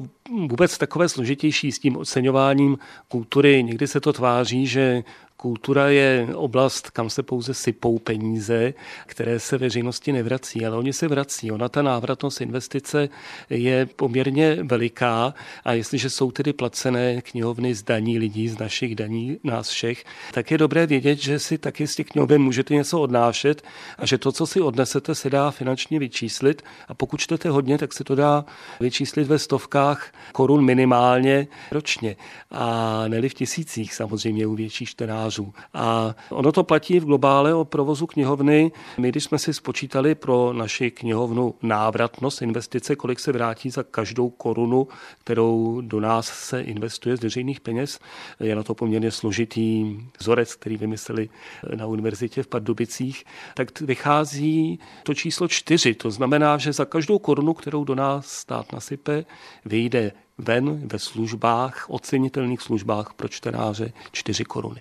vůbec 0.50 0.77
takové 0.77 1.09
složitější 1.09 1.71
s 1.71 1.79
tím 1.79 1.98
oceňováním 1.98 2.77
kultury. 3.07 3.63
Někdy 3.63 3.88
se 3.88 4.00
to 4.00 4.13
tváří, 4.13 4.67
že 4.67 5.03
Kultura 5.41 5.89
je 5.89 6.27
oblast, 6.36 6.89
kam 6.89 7.10
se 7.10 7.24
pouze 7.24 7.53
sypou 7.53 8.00
peníze, 8.00 8.74
které 9.05 9.39
se 9.39 9.58
veřejnosti 9.58 10.12
nevrací, 10.12 10.65
ale 10.65 10.77
oni 10.77 10.93
se 10.93 11.08
vrací. 11.08 11.51
Ona 11.51 11.69
ta 11.69 11.81
návratnost 11.81 12.41
investice 12.41 13.10
je 13.50 13.86
poměrně 13.86 14.58
veliká 14.63 15.34
a 15.63 15.74
jestliže 15.74 16.10
jsou 16.10 16.31
tedy 16.31 16.53
placené 16.53 17.22
knihovny 17.22 17.75
z 17.75 17.84
daní 17.84 18.19
lidí, 18.19 18.50
z 18.50 18.60
našich 18.60 18.96
daní, 18.96 19.39
nás 19.43 19.69
všech, 19.69 20.03
tak 20.34 20.51
je 20.51 20.58
dobré 20.58 20.88
vědět, 20.88 21.19
že 21.19 21.39
si 21.39 21.58
taky 21.58 21.88
z 21.88 21.96
těch 21.96 22.08
knihoven 22.08 22.41
můžete 22.41 22.74
něco 22.74 23.01
odnášet 23.01 23.63
a 23.98 24.05
že 24.05 24.17
to, 24.17 24.31
co 24.31 24.48
si 24.48 24.62
odnesete, 24.62 25.15
se 25.15 25.29
dá 25.29 25.51
finančně 25.51 26.00
vyčíslit. 26.00 26.62
A 26.88 26.93
pokud 26.93 27.19
čtete 27.19 27.50
hodně, 27.50 27.77
tak 27.77 27.93
se 27.93 28.03
to 28.03 28.15
dá 28.15 28.46
vyčíslit 28.79 29.27
ve 29.27 29.39
stovkách 29.39 30.12
korun 30.31 30.65
minimálně 30.65 31.48
ročně. 31.72 32.15
A 32.51 33.03
neli 33.08 33.29
v 33.29 33.34
tisících 33.34 33.93
samozřejmě 33.93 34.48
u 34.48 34.55
větších 34.55 34.89
čtenářů 34.89 35.28
čtenářů. 35.29 35.53
A 35.74 36.15
ono 36.29 36.51
to 36.51 36.63
platí 36.63 37.00
v 37.00 37.05
globále 37.05 37.53
o 37.53 37.65
provozu 37.65 38.07
knihovny. 38.07 38.71
My, 38.98 39.09
když 39.09 39.24
jsme 39.24 39.39
si 39.39 39.53
spočítali 39.53 40.15
pro 40.15 40.53
naši 40.53 40.91
knihovnu 40.91 41.55
návratnost 41.62 42.41
investice, 42.41 42.95
kolik 42.95 43.19
se 43.19 43.31
vrátí 43.31 43.69
za 43.69 43.83
každou 43.83 44.29
korunu, 44.29 44.88
kterou 45.24 45.81
do 45.81 46.00
nás 46.00 46.27
se 46.27 46.62
investuje 46.62 47.17
z 47.17 47.21
veřejných 47.21 47.59
peněz, 47.59 48.00
je 48.39 48.55
na 48.55 48.63
to 48.63 48.75
poměrně 48.75 49.12
složitý 49.12 49.98
vzorec, 50.19 50.55
který 50.55 50.77
vymysleli 50.77 51.29
na 51.75 51.86
univerzitě 51.86 52.43
v 52.43 52.48
Pardubicích, 52.48 53.24
tak 53.53 53.81
vychází 53.81 54.79
to 55.03 55.13
číslo 55.13 55.48
čtyři. 55.48 55.93
To 55.93 56.12
znamená, 56.12 56.57
že 56.57 56.74
za 56.74 56.86
každou 56.86 57.19
korunu, 57.19 57.53
kterou 57.53 57.83
do 57.83 57.95
nás 57.95 58.27
stát 58.27 58.74
nasype, 58.74 59.25
vyjde 59.65 60.12
ven 60.38 60.88
ve 60.88 61.00
službách, 61.00 61.86
ocenitelných 61.89 62.62
službách 62.62 63.13
pro 63.13 63.27
čtenáře 63.27 63.91
4 64.12 64.45
koruny. 64.45 64.79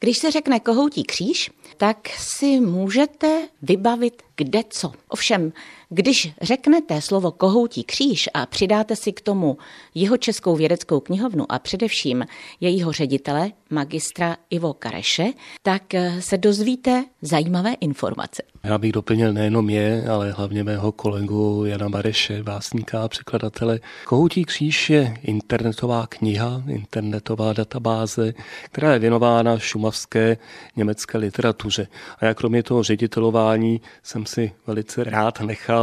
Když 0.00 0.18
se 0.18 0.30
řekne 0.30 0.60
kohoutí 0.60 1.04
kříž, 1.04 1.50
tak 1.76 2.08
si 2.08 2.60
můžete 2.60 3.48
vybavit 3.62 4.22
kde 4.36 4.60
co. 4.70 4.92
Ovšem, 5.08 5.52
když 5.94 6.32
řeknete 6.42 7.00
slovo 7.00 7.30
kohoutí 7.30 7.84
kříž 7.84 8.28
a 8.34 8.46
přidáte 8.46 8.96
si 8.96 9.12
k 9.12 9.20
tomu 9.20 9.58
jeho 9.94 10.16
českou 10.16 10.56
vědeckou 10.56 11.00
knihovnu 11.00 11.52
a 11.52 11.58
především 11.58 12.24
jejího 12.60 12.92
ředitele, 12.92 13.50
magistra 13.70 14.36
Ivo 14.50 14.74
Kareše, 14.74 15.26
tak 15.62 15.82
se 16.20 16.38
dozvíte 16.38 17.04
zajímavé 17.22 17.72
informace. 17.80 18.42
Já 18.64 18.78
bych 18.78 18.92
doplnil 18.92 19.32
nejenom 19.32 19.70
je, 19.70 20.04
ale 20.08 20.32
hlavně 20.32 20.64
mého 20.64 20.92
kolegu 20.92 21.64
Jana 21.66 21.88
Bareše, 21.88 22.42
básníka 22.42 23.02
a 23.02 23.08
překladatele. 23.08 23.80
Kohoutí 24.04 24.44
kříž 24.44 24.90
je 24.90 25.16
internetová 25.22 26.06
kniha, 26.06 26.62
internetová 26.68 27.52
databáze, 27.52 28.34
která 28.64 28.92
je 28.92 28.98
věnována 28.98 29.58
šumavské 29.58 30.36
německé 30.76 31.18
literatuře. 31.18 31.86
A 32.18 32.26
já 32.26 32.34
kromě 32.34 32.62
toho 32.62 32.82
ředitelování 32.82 33.80
jsem 34.02 34.26
si 34.26 34.52
velice 34.66 35.04
rád 35.04 35.40
nechal 35.40 35.81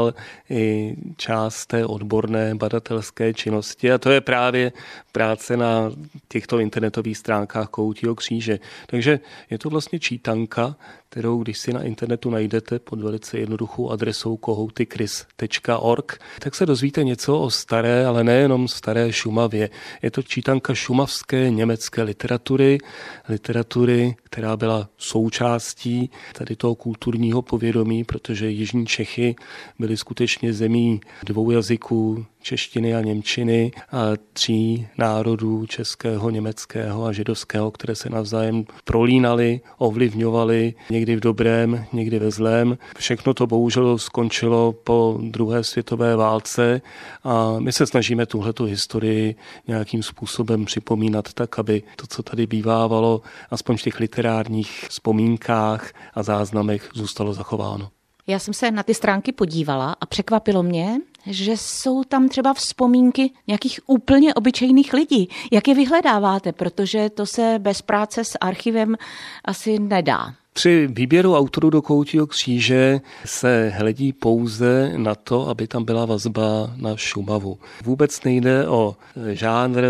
i 0.50 0.96
část 1.18 1.66
té 1.66 1.86
odborné 1.86 2.56
badatelské 2.56 3.34
činnosti 3.34 3.92
a 3.92 3.98
to 3.98 4.12
je 4.12 4.22
právě 4.22 4.72
práce 5.12 5.58
na 5.58 5.92
těchto 6.28 6.60
internetových 6.60 7.18
stránkách 7.18 7.68
Koutího 7.68 8.16
kříže. 8.16 8.60
Takže 8.88 9.20
je 9.50 9.58
to 9.58 9.70
vlastně 9.70 10.00
čítanka, 10.00 10.76
kterou 11.10 11.44
když 11.44 11.58
si 11.58 11.74
na 11.74 11.84
internetu 11.84 12.30
najdete 12.30 12.80
pod 12.80 13.00
velice 13.00 13.40
jednoduchou 13.40 13.90
adresou 13.90 14.38
kohoutykris.org, 14.38 16.22
tak 16.40 16.56
se 16.56 16.66
dozvíte 16.66 17.04
něco 17.04 17.40
o 17.40 17.50
staré, 17.50 18.06
ale 18.06 18.24
nejenom 18.24 18.68
staré 18.68 19.14
Šumavě. 19.14 19.70
Je 20.02 20.12
to 20.12 20.24
čítanka 20.24 20.74
šumavské 20.74 21.50
německé 21.50 22.04
literatury, 22.04 22.78
literatury, 23.30 24.16
která 24.24 24.58
byla 24.58 24.90
součástí 24.98 26.10
tady 26.34 26.56
toho 26.56 26.76
kulturního 26.76 27.42
povědomí, 27.42 28.04
protože 28.04 28.50
Jižní 28.50 28.86
Čechy 28.86 29.36
byly 29.80 29.89
skutečně 29.98 30.54
zemí 30.54 31.02
dvou 31.26 31.52
jazyků, 31.52 32.26
češtiny 32.42 32.96
a 32.96 33.02
němčiny 33.02 33.72
a 33.92 34.02
tří 34.34 34.88
národů 34.98 35.66
českého, 35.66 36.30
německého 36.30 37.06
a 37.06 37.12
židovského, 37.12 37.72
které 37.72 37.96
se 37.96 38.10
navzájem 38.10 38.66
prolínaly, 38.84 39.62
ovlivňovaly, 39.78 40.74
někdy 40.90 41.16
v 41.16 41.20
dobrém, 41.20 41.86
někdy 41.94 42.20
ve 42.20 42.32
zlém. 42.32 42.78
Všechno 42.98 43.34
to 43.34 43.48
bohužel 43.48 43.98
skončilo 43.98 44.74
po 44.74 45.20
druhé 45.22 45.64
světové 45.64 46.16
válce 46.16 46.82
a 47.24 47.60
my 47.60 47.72
se 47.72 47.88
snažíme 47.88 48.26
tuhletu 48.26 48.66
historii 48.66 49.36
nějakým 49.68 50.04
způsobem 50.04 50.66
připomínat 50.66 51.34
tak, 51.34 51.60
aby 51.60 51.84
to, 51.96 52.08
co 52.08 52.24
tady 52.24 52.48
bývávalo, 52.48 53.22
aspoň 53.50 53.78
v 53.78 53.82
těch 53.82 54.00
literárních 54.00 54.86
vzpomínkách 54.90 55.92
a 56.14 56.24
záznamech 56.24 56.90
zůstalo 56.94 57.34
zachováno. 57.34 57.90
Já 58.30 58.40
jsem 58.40 58.54
se 58.54 58.72
na 58.72 58.84
ty 58.84 58.94
stránky 58.94 59.32
podívala 59.32 59.96
a 60.02 60.06
překvapilo 60.06 60.64
mě, 60.64 60.98
že 61.26 61.52
jsou 61.52 62.04
tam 62.04 62.30
třeba 62.30 62.54
vzpomínky 62.54 63.32
nějakých 63.48 63.80
úplně 63.86 64.34
obyčejných 64.34 64.94
lidí. 64.94 65.30
Jak 65.52 65.68
je 65.68 65.76
vyhledáváte? 65.76 66.52
Protože 66.52 67.10
to 67.10 67.26
se 67.26 67.56
bez 67.60 67.82
práce 67.82 68.24
s 68.24 68.38
archivem 68.42 68.96
asi 69.46 69.80
nedá. 69.80 70.34
Při 70.60 70.88
výběru 70.92 71.36
autorů 71.36 71.70
do 71.70 71.82
Koutího 71.82 72.28
kříže 72.28 73.02
se 73.26 73.74
hledí 73.76 74.14
pouze 74.14 74.94
na 74.98 75.16
to, 75.16 75.50
aby 75.50 75.68
tam 75.68 75.86
byla 75.86 76.06
vazba 76.06 76.74
na 76.76 76.96
Šumavu. 76.96 77.58
Vůbec 77.84 78.24
nejde 78.24 78.68
o 78.68 78.96
žánr, 79.32 79.84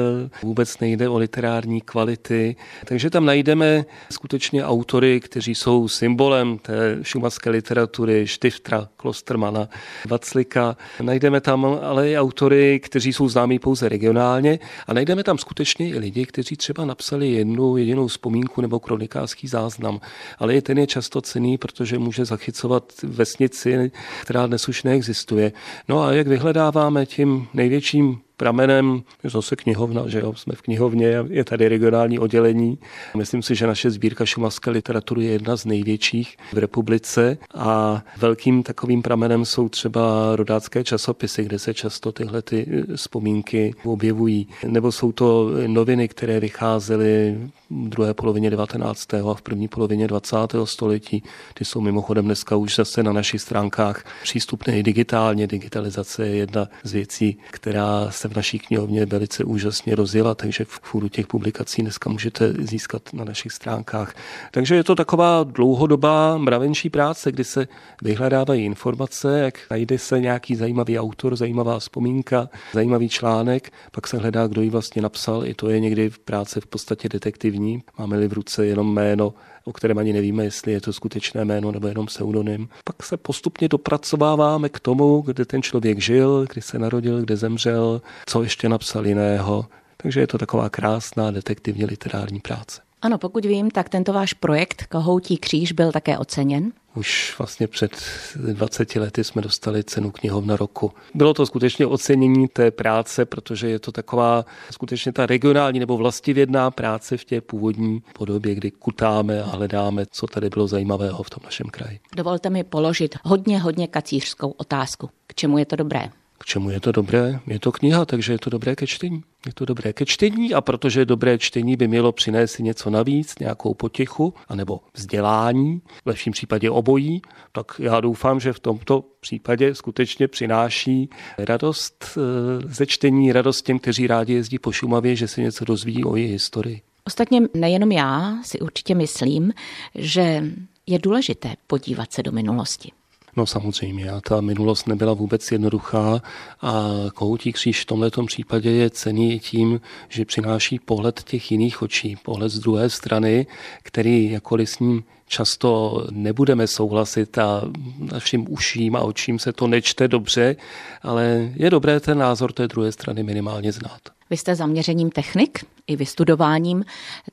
vůbec 0.44 0.80
nejde 0.80 1.10
o 1.10 1.18
literární 1.18 1.82
kvality, 1.82 2.56
takže 2.86 3.10
tam 3.10 3.26
najdeme 3.26 3.86
skutečně 4.12 4.66
autory, 4.66 5.20
kteří 5.20 5.56
jsou 5.56 5.88
symbolem 5.88 6.58
té 6.58 7.00
šumavské 7.02 7.50
literatury, 7.50 8.28
Štiftra, 8.28 8.90
Klostermana, 8.98 9.70
Vaclika. 10.10 10.78
Najdeme 11.02 11.42
tam 11.42 11.66
ale 11.82 12.10
i 12.10 12.18
autory, 12.18 12.80
kteří 12.80 13.14
jsou 13.14 13.30
známí 13.30 13.60
pouze 13.60 13.90
regionálně 13.90 14.60
a 14.88 14.94
najdeme 14.94 15.24
tam 15.24 15.38
skutečně 15.38 15.90
i 15.90 16.00
lidi, 16.00 16.26
kteří 16.26 16.56
třeba 16.56 16.86
napsali 16.86 17.32
jednu 17.32 17.78
jedinou 17.78 18.08
vzpomínku 18.08 18.62
nebo 18.62 18.80
kronikářský 18.80 19.48
záznam. 19.48 20.02
Ale 20.40 20.59
ten 20.62 20.78
je 20.78 20.88
často 20.88 21.22
cený, 21.22 21.58
protože 21.58 22.00
může 22.00 22.25
zachycovat 22.25 22.94
vesnici, 23.04 23.92
která 24.22 24.48
dnes 24.48 24.70
už 24.70 24.84
neexistuje. 24.84 25.51
No 25.88 26.01
a 26.01 26.13
jak 26.13 26.28
vyhledáváme 26.28 27.06
tím 27.06 27.48
největším 27.54 28.22
pramenem 28.39 29.03
zase 29.24 29.55
knihovna, 29.55 30.08
že 30.08 30.19
jo, 30.19 30.34
jsme 30.34 30.55
v 30.55 30.62
knihovně, 30.62 31.08
je 31.29 31.43
tady 31.43 31.67
regionální 31.67 32.19
oddělení. 32.19 32.77
Myslím 33.17 33.43
si, 33.43 33.55
že 33.55 33.67
naše 33.67 33.91
sbírka 33.91 34.25
šumavské 34.25 34.72
literatury 34.72 35.25
je 35.25 35.31
jedna 35.31 35.58
z 35.58 35.65
největších 35.65 36.38
v 36.53 36.58
republice 36.58 37.38
a 37.53 38.01
velkým 38.17 38.63
takovým 38.63 39.01
pramenem 39.01 39.46
jsou 39.46 39.69
třeba 39.69 40.36
rodácké 40.36 40.84
časopisy, 40.84 41.43
kde 41.43 41.60
se 41.60 41.74
často 41.74 42.12
tyhle 42.12 42.41
ty 42.41 42.86
vzpomínky 42.96 43.75
objevují. 43.84 44.48
Nebo 44.67 44.91
jsou 44.91 45.12
to 45.12 45.50
noviny, 45.67 46.08
které 46.08 46.39
vycházely 46.39 47.38
v 47.69 47.89
druhé 47.89 48.13
polovině 48.13 48.50
19. 48.50 49.13
a 49.13 49.34
v 49.34 49.41
první 49.41 49.67
polovině 49.67 50.08
20. 50.08 50.36
století. 50.63 51.24
Ty 51.53 51.65
jsou 51.65 51.81
mimochodem 51.81 52.25
dneska 52.25 52.55
už 52.55 52.75
zase 52.75 53.03
na 53.03 53.13
našich 53.13 53.41
stránkách 53.41 54.05
přístupné 54.24 54.79
i 54.79 54.84
digitálně. 54.84 55.48
Digitalizace 55.48 56.27
je 56.27 56.36
jedna 56.36 56.67
z 56.84 56.93
věcí, 56.93 57.38
která 57.51 58.12
se 58.12 58.28
v 58.29 58.36
naší 58.36 58.59
knihovně 58.59 59.05
velice 59.05 59.43
úžasně 59.43 59.95
rozjela, 59.95 60.36
takže 60.36 60.65
v 60.65 60.79
fůru 60.81 61.09
těch 61.09 61.27
publikací 61.27 61.81
dneska 61.81 62.09
můžete 62.09 62.53
získat 62.53 63.01
na 63.13 63.24
našich 63.24 63.51
stránkách. 63.51 64.15
Takže 64.51 64.75
je 64.75 64.83
to 64.83 64.95
taková 64.95 65.43
dlouhodobá 65.43 66.38
mravenčí 66.38 66.89
práce, 66.89 67.31
kdy 67.31 67.43
se 67.43 67.67
vyhledávají 68.03 68.65
informace, 68.65 69.39
jak 69.39 69.59
najde 69.71 69.98
se 69.98 70.19
nějaký 70.19 70.55
zajímavý 70.55 71.00
autor, 71.00 71.36
zajímavá 71.36 71.79
vzpomínka, 71.79 72.50
zajímavý 72.74 73.09
článek, 73.09 73.71
pak 73.91 74.07
se 74.07 74.17
hledá, 74.17 74.48
kdo 74.48 74.62
ji 74.62 74.69
vlastně 74.69 75.01
napsal. 75.01 75.45
I 75.45 75.53
to 75.53 75.69
je 75.69 75.79
někdy 75.79 76.09
v 76.09 76.19
práce 76.19 76.62
v 76.62 76.65
podstatě 76.65 77.09
detektivní. 77.09 77.83
Máme-li 78.00 78.27
v 78.27 78.33
ruce 78.33 78.65
jenom 78.65 78.93
jméno 78.93 79.33
o 79.70 79.74
kterém 79.74 79.98
ani 79.98 80.14
nevíme, 80.14 80.44
jestli 80.44 80.72
je 80.72 80.82
to 80.82 80.94
skutečné 80.94 81.46
jméno 81.46 81.72
nebo 81.72 81.88
jenom 81.88 82.06
pseudonym. 82.06 82.70
Pak 82.84 83.04
se 83.04 83.18
postupně 83.18 83.68
dopracováváme 83.68 84.70
k 84.70 84.80
tomu, 84.80 85.22
kde 85.22 85.46
ten 85.46 85.62
člověk 85.62 86.00
žil, 86.00 86.46
kdy 86.52 86.62
se 86.62 86.80
narodil, 86.80 87.22
kde 87.22 87.38
zemřel, 87.38 88.02
co 88.26 88.44
ještě 88.44 88.70
napsal 88.70 89.08
jiného. 89.08 89.66
Takže 89.98 90.20
je 90.20 90.28
to 90.28 90.38
taková 90.38 90.70
krásná 90.70 91.32
detektivně 91.32 91.86
literární 91.86 92.40
práce. 92.40 92.88
Ano, 93.01 93.18
pokud 93.18 93.46
vím, 93.46 93.72
tak 93.72 93.89
tento 93.89 94.13
váš 94.13 94.34
projekt 94.34 94.86
Kohoutí 94.86 95.38
kříž 95.38 95.72
byl 95.72 95.91
také 95.91 96.18
oceněn. 96.18 96.72
Už 96.96 97.36
vlastně 97.38 97.68
před 97.68 97.91
20 98.36 98.96
lety 98.96 99.24
jsme 99.24 99.41
dostali 99.41 99.84
cenu 99.84 100.12
knihovna 100.12 100.56
roku. 100.56 100.91
Bylo 101.13 101.34
to 101.34 101.46
skutečně 101.46 101.86
ocenění 101.86 102.48
té 102.48 102.72
práce, 102.72 103.25
protože 103.25 103.70
je 103.70 103.79
to 103.79 103.91
taková 103.91 104.46
skutečně 104.72 105.12
ta 105.12 105.25
regionální 105.25 105.79
nebo 105.79 105.98
vlastivědná 105.98 106.72
práce 106.72 107.18
v 107.18 107.25
té 107.25 107.41
původní 107.41 108.03
podobě, 108.13 108.56
kdy 108.56 108.72
kutáme 108.72 109.44
a 109.44 109.46
hledáme, 109.46 110.06
co 110.12 110.27
tady 110.27 110.50
bylo 110.50 110.68
zajímavého 110.68 111.24
v 111.24 111.29
tom 111.29 111.41
našem 111.44 111.68
kraji. 111.68 112.00
Dovolte 112.15 112.50
mi 112.50 112.63
položit 112.63 113.15
hodně, 113.24 113.60
hodně 113.60 113.88
kacířskou 113.88 114.50
otázku. 114.50 115.10
K 115.27 115.36
čemu 115.36 115.58
je 115.58 115.65
to 115.65 115.75
dobré? 115.75 116.10
K 116.39 116.46
čemu 116.46 116.69
je 116.69 116.79
to 116.79 116.91
dobré? 116.91 117.39
Je 117.48 117.60
to 117.60 117.72
kniha, 117.72 118.05
takže 118.05 118.34
je 118.34 118.39
to 118.39 118.50
dobré 118.50 118.75
ke 118.75 118.88
čtení. 118.88 119.24
Je 119.46 119.53
to 119.53 119.65
dobré 119.65 119.93
ke 119.93 120.05
čtení 120.05 120.53
a 120.53 120.62
protože 120.62 121.05
dobré 121.05 121.38
čtení 121.38 121.75
by 121.75 121.88
mělo 121.88 122.12
přinést 122.12 122.60
něco 122.60 122.89
navíc, 122.89 123.39
nějakou 123.39 123.74
potěchu, 123.74 124.34
anebo 124.48 124.79
vzdělání, 124.93 125.81
v 126.03 126.05
lepším 126.05 126.34
případě 126.34 126.69
obojí, 126.69 127.22
tak 127.51 127.72
já 127.79 128.00
doufám, 128.00 128.39
že 128.39 128.53
v 128.53 128.60
tomto 128.60 129.03
případě 129.19 129.75
skutečně 129.75 130.27
přináší 130.27 131.10
radost 131.38 132.05
eh, 132.17 132.22
ze 132.67 132.86
čtení, 132.86 133.31
radost 133.31 133.62
těm, 133.62 133.79
kteří 133.79 134.08
rádi 134.08 134.34
jezdí 134.34 134.60
po 134.60 134.72
Šumavě, 134.72 135.15
že 135.15 135.27
se 135.27 135.41
něco 135.41 135.65
dozví 135.65 136.03
o 136.03 136.15
její 136.15 136.31
historii. 136.31 136.81
Ostatně 137.03 137.42
nejenom 137.53 137.92
já 137.92 138.37
si 138.44 138.59
určitě 138.59 138.96
myslím, 138.96 139.53
že 139.96 140.44
je 140.87 141.00
důležité 141.00 141.53
podívat 141.68 142.14
se 142.14 142.24
do 142.24 142.31
minulosti. 142.31 142.92
No 143.35 143.46
samozřejmě, 143.46 144.11
a 144.11 144.22
ta 144.22 144.42
minulost 144.42 144.87
nebyla 144.87 145.13
vůbec 145.13 145.51
jednoduchá 145.51 146.22
a 146.61 146.89
kohoutí 147.13 147.53
kříž 147.53 147.81
v 147.81 147.85
tomto 147.85 148.25
případě 148.25 148.72
je 148.72 148.89
cený 148.89 149.39
tím, 149.39 149.81
že 150.09 150.25
přináší 150.25 150.79
pohled 150.79 151.24
těch 151.24 151.51
jiných 151.51 151.81
očí, 151.81 152.15
pohled 152.24 152.50
z 152.50 152.59
druhé 152.59 152.89
strany, 152.89 153.48
který 153.83 154.31
jakkoliv 154.31 154.70
s 154.70 154.79
ním 154.79 155.03
často 155.27 156.03
nebudeme 156.11 156.68
souhlasit 156.68 157.37
a 157.37 157.61
našim 157.98 158.46
uším 158.50 158.96
a 158.96 159.01
očím 159.01 159.39
se 159.39 159.53
to 159.53 159.68
nečte 159.68 160.07
dobře, 160.07 160.55
ale 161.01 161.51
je 161.55 161.70
dobré 161.70 162.00
ten 162.00 162.18
názor 162.18 162.53
té 162.53 162.68
druhé 162.68 162.92
strany 162.92 163.24
minimálně 163.24 163.72
znát. 163.72 164.00
Vy 164.29 164.37
jste 164.37 164.55
zaměřením 164.55 165.09
technik 165.11 165.65
i 165.87 165.96
vystudováním, 165.96 166.85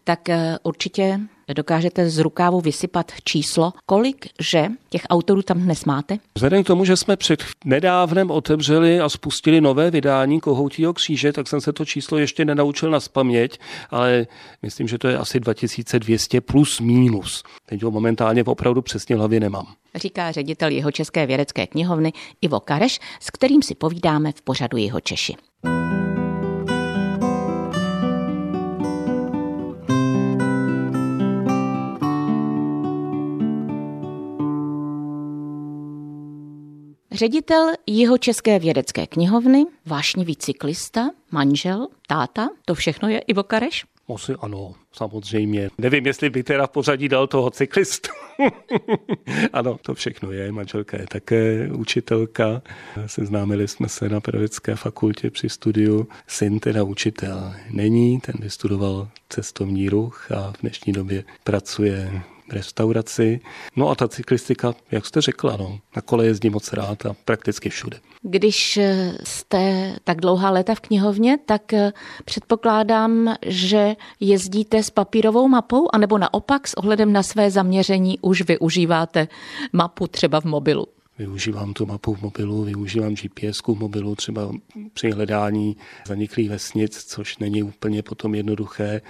tak 0.04 0.28
eh, 0.28 0.58
určitě 0.62 1.20
dokážete 1.54 2.10
z 2.10 2.18
rukávu 2.18 2.60
vysypat 2.60 3.12
číslo, 3.24 3.72
kolik, 3.86 4.26
že 4.40 4.66
těch 4.88 5.02
autorů 5.10 5.42
tam 5.42 5.60
dnes 5.60 5.84
máte? 5.84 6.18
Vzhledem 6.34 6.64
k 6.64 6.66
tomu, 6.66 6.84
že 6.84 6.96
jsme 6.96 7.16
před 7.16 7.44
nedávnem 7.64 8.30
otevřeli 8.30 9.00
a 9.00 9.08
spustili 9.08 9.60
nové 9.60 9.90
vydání 9.90 10.40
Kohoutího 10.40 10.92
kříže, 10.92 11.32
tak 11.32 11.48
jsem 11.48 11.60
se 11.60 11.72
to 11.72 11.84
číslo 11.84 12.18
ještě 12.18 12.44
nenaučil 12.44 12.90
na 12.90 13.00
spaměť, 13.00 13.58
ale 13.90 14.26
myslím, 14.62 14.88
že 14.88 14.98
to 14.98 15.08
je 15.08 15.18
asi 15.18 15.40
2200 15.40 16.40
plus 16.40 16.80
minus. 16.80 17.42
Teď 17.66 17.82
ho 17.82 17.90
momentálně 17.90 18.44
opravdu 18.44 18.82
přesně 18.82 19.16
hlavě 19.16 19.40
nemám. 19.40 19.66
Říká 19.94 20.32
ředitel 20.32 20.70
jeho 20.70 20.92
České 20.92 21.26
vědecké 21.26 21.66
knihovny 21.66 22.12
Ivo 22.40 22.60
Kareš, 22.60 23.00
s 23.20 23.30
kterým 23.30 23.62
si 23.62 23.74
povídáme 23.74 24.32
v 24.32 24.42
pořadu 24.42 24.76
jeho 24.76 25.00
Češi. 25.00 25.34
Ředitel 37.16 37.72
jeho 37.86 38.18
České 38.18 38.58
vědecké 38.58 39.06
knihovny, 39.06 39.64
vášnivý 39.86 40.36
cyklista, 40.36 41.10
manžel, 41.30 41.88
táta, 42.06 42.48
to 42.64 42.74
všechno 42.74 43.08
je 43.08 43.18
Ivo 43.18 43.42
Kareš? 43.42 43.84
Asi 44.14 44.32
ano, 44.40 44.74
samozřejmě. 44.92 45.70
Nevím, 45.78 46.06
jestli 46.06 46.30
bych 46.30 46.44
teda 46.44 46.66
v 46.66 46.70
pořadí 46.70 47.08
dal 47.08 47.26
toho 47.26 47.50
cyklistu. 47.50 48.10
ano, 49.52 49.78
to 49.82 49.94
všechno 49.94 50.32
je. 50.32 50.52
Manželka 50.52 50.96
je 50.96 51.06
také 51.06 51.68
učitelka. 51.72 52.62
Seznámili 53.06 53.68
jsme 53.68 53.88
se 53.88 54.08
na 54.08 54.20
pedagogické 54.20 54.76
fakultě 54.76 55.30
při 55.30 55.48
studiu. 55.48 56.08
Syn 56.26 56.60
teda 56.60 56.82
učitel 56.82 57.54
není, 57.70 58.20
ten 58.20 58.34
vystudoval 58.40 59.08
cestovní 59.28 59.88
ruch 59.88 60.32
a 60.32 60.52
v 60.52 60.60
dnešní 60.60 60.92
době 60.92 61.24
pracuje 61.44 62.22
restauraci. 62.52 63.40
No 63.76 63.90
a 63.90 63.94
ta 63.94 64.08
cyklistika, 64.08 64.74
jak 64.90 65.06
jste 65.06 65.20
řekla, 65.20 65.56
no, 65.56 65.78
na 65.96 66.02
kole 66.02 66.26
jezdím 66.26 66.52
moc 66.52 66.72
rád 66.72 67.06
a 67.06 67.16
prakticky 67.24 67.68
všude. 67.68 68.00
Když 68.22 68.78
jste 69.24 69.92
tak 70.04 70.20
dlouhá 70.20 70.50
léta 70.50 70.74
v 70.74 70.80
knihovně, 70.80 71.38
tak 71.46 71.72
eh, 71.72 71.92
předpokládám, 72.24 73.34
že 73.46 73.96
jezdíte 74.20 74.82
s 74.82 74.90
papírovou 74.90 75.48
mapou, 75.48 75.88
anebo 75.92 76.18
naopak 76.18 76.68
s 76.68 76.74
ohledem 76.74 77.12
na 77.12 77.22
své 77.22 77.50
zaměření 77.50 78.18
už 78.18 78.42
využíváte 78.42 79.28
mapu 79.72 80.06
třeba 80.06 80.40
v 80.40 80.44
mobilu. 80.44 80.95
Využívám 81.18 81.74
tu 81.74 81.86
mapu 81.86 82.14
v 82.14 82.22
mobilu, 82.22 82.64
využívám 82.64 83.14
GPS 83.14 83.60
v 83.66 83.68
mobilu 83.68 84.14
třeba 84.14 84.52
při 84.92 85.10
hledání 85.10 85.76
zaniklých 86.06 86.50
vesnic, 86.50 87.04
což 87.04 87.38
není 87.38 87.62
úplně 87.62 88.02
potom 88.02 88.34
jednoduché, 88.34 89.00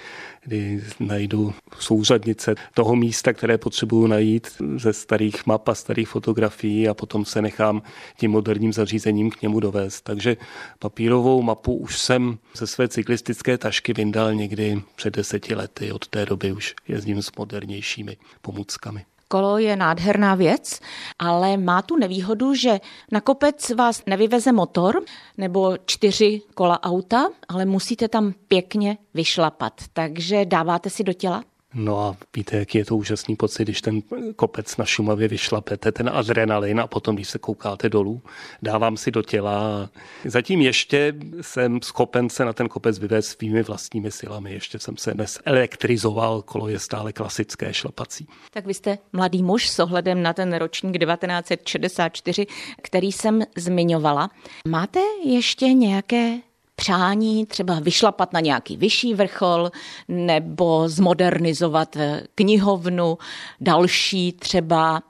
kdy 0.45 0.85
najdu 1.01 1.55
souřadnice 1.79 2.55
toho 2.75 2.97
místa, 2.97 3.33
které 3.33 3.59
potřebuju 3.59 4.07
najít 4.07 4.49
ze 4.77 4.93
starých 4.93 5.47
map 5.47 5.69
a 5.69 5.75
starých 5.75 6.09
fotografií 6.09 6.89
a 6.89 6.95
potom 6.95 7.25
se 7.25 7.43
nechám 7.43 7.83
tím 8.17 8.31
moderním 8.31 8.73
zařízením 8.73 9.31
k 9.31 9.43
němu 9.43 9.61
dovést. 9.61 10.05
Takže 10.05 10.37
papírovou 10.79 11.43
mapu 11.43 11.75
už 11.75 11.99
jsem 11.99 12.39
ze 12.57 12.67
své 12.67 12.89
cyklistické 12.89 13.59
tašky 13.59 13.93
vyndal 13.93 14.35
někdy 14.35 14.83
před 14.97 15.17
deseti 15.17 15.55
lety. 15.55 15.93
Od 15.93 16.09
té 16.09 16.27
doby 16.27 16.53
už 16.53 16.75
jezdím 16.89 17.23
s 17.23 17.33
modernějšími 17.39 18.17
pomůckami. 18.43 19.05
Kolo 19.29 19.59
je 19.59 19.77
nádherná 19.77 20.35
věc, 20.35 20.81
ale 21.19 21.57
má 21.57 21.83
tu 21.83 21.97
nevýhodu, 21.97 22.55
že 22.55 22.81
na 23.13 23.21
kopec 23.21 23.71
vás 23.71 24.03
nevyveze 24.07 24.53
motor 24.53 25.03
nebo 25.39 25.77
čtyři 25.87 26.43
kola 26.55 26.83
auta, 26.83 27.27
ale 27.49 27.65
musíte 27.65 28.09
tam 28.09 28.35
pěkně 28.49 28.99
vyšlapat. 29.15 29.73
Takže 29.93 30.45
dáváte 30.45 30.91
si 30.91 31.05
do 31.05 31.13
těla? 31.13 31.45
No 31.79 32.01
a 32.01 32.17
víte, 32.37 32.57
jaký 32.57 32.79
je 32.79 32.85
to 32.85 32.97
úžasný 32.97 33.37
pocit, 33.37 33.65
když 33.65 33.81
ten 33.81 34.03
kopec 34.37 34.77
na 34.77 34.85
Šumavě 34.85 35.29
vyšlapete, 35.29 35.93
ten 35.93 36.11
adrenalin 36.13 36.81
a 36.81 36.87
potom, 36.87 37.15
když 37.15 37.29
se 37.29 37.39
koukáte 37.39 37.89
dolů, 37.89 38.23
dávám 38.63 38.97
si 38.97 39.11
do 39.11 39.23
těla. 39.23 39.91
Zatím 40.25 40.61
ještě 40.61 41.15
jsem 41.41 41.83
schopen 41.83 42.31
se 42.31 42.45
na 42.45 42.53
ten 42.53 42.69
kopec 42.69 42.99
vyvést 42.99 43.29
svými 43.29 43.63
vlastními 43.63 44.11
silami. 44.11 44.53
Ještě 44.53 44.79
jsem 44.79 44.97
se 44.97 45.15
dnes 45.15 45.41
elektrizoval, 45.45 46.43
kolo 46.43 46.69
je 46.69 46.79
stále 46.79 47.13
klasické 47.13 47.75
šlapací. 47.75 48.29
Tak 48.51 48.67
vy 48.67 48.75
jste 48.75 48.99
mladý 49.13 49.43
muž 49.43 49.69
s 49.69 49.79
ohledem 49.79 50.23
na 50.23 50.33
ten 50.33 50.57
ročník 50.57 50.99
1964, 50.99 52.47
který 52.83 53.13
jsem 53.13 53.43
zmiňovala. 53.57 54.31
Máte 54.69 55.01
ještě 55.25 55.67
nějaké 55.67 56.39
přání 56.87 57.47
třeba 57.47 57.81
vyšlapat 57.81 58.33
na 58.33 58.41
nějaký 58.41 58.77
vyšší 58.77 59.15
vrchol 59.15 59.71
nebo 60.09 60.89
zmodernizovat 60.89 61.97
eh, 61.97 62.23
knihovnu, 62.35 63.19
další 63.61 64.33
třeba, 64.33 65.03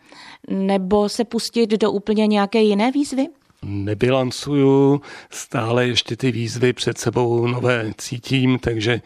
nebo 0.48 1.08
se 1.08 1.24
pustit 1.24 1.70
do 1.70 1.92
úplně 1.92 2.26
nějaké 2.26 2.62
jiné 2.62 2.90
výzvy? 2.92 3.26
nebilancuju, 3.62 5.00
stále 5.30 5.86
ještě 5.86 6.16
ty 6.16 6.32
výzvy 6.32 6.72
před 6.72 6.98
sebou 6.98 7.46
nové 7.46 7.92
cítím, 7.98 8.58
takže 8.58 9.00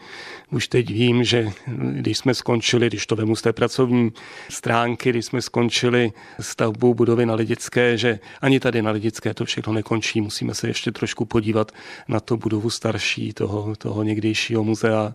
už 0.51 0.67
teď 0.67 0.89
vím, 0.89 1.23
že 1.23 1.49
když 1.91 2.17
jsme 2.17 2.33
skončili, 2.33 2.87
když 2.87 3.07
to 3.07 3.15
vemu 3.15 3.35
z 3.35 3.41
té 3.41 3.53
pracovní 3.53 4.11
stránky, 4.49 5.09
když 5.09 5.25
jsme 5.25 5.41
skončili 5.41 6.11
stavbu 6.39 6.93
budovy 6.93 7.25
na 7.25 7.35
Lidické, 7.35 7.97
že 7.97 8.19
ani 8.41 8.59
tady 8.59 8.81
na 8.81 8.91
Lidické 8.91 9.33
to 9.33 9.45
všechno 9.45 9.73
nekončí. 9.73 10.21
Musíme 10.21 10.53
se 10.53 10.67
ještě 10.67 10.91
trošku 10.91 11.25
podívat 11.25 11.71
na 12.07 12.19
to 12.19 12.37
budovu 12.37 12.69
starší, 12.69 13.33
toho, 13.33 13.75
toho 13.75 14.03
někdejšího 14.03 14.63
muzea. 14.63 15.13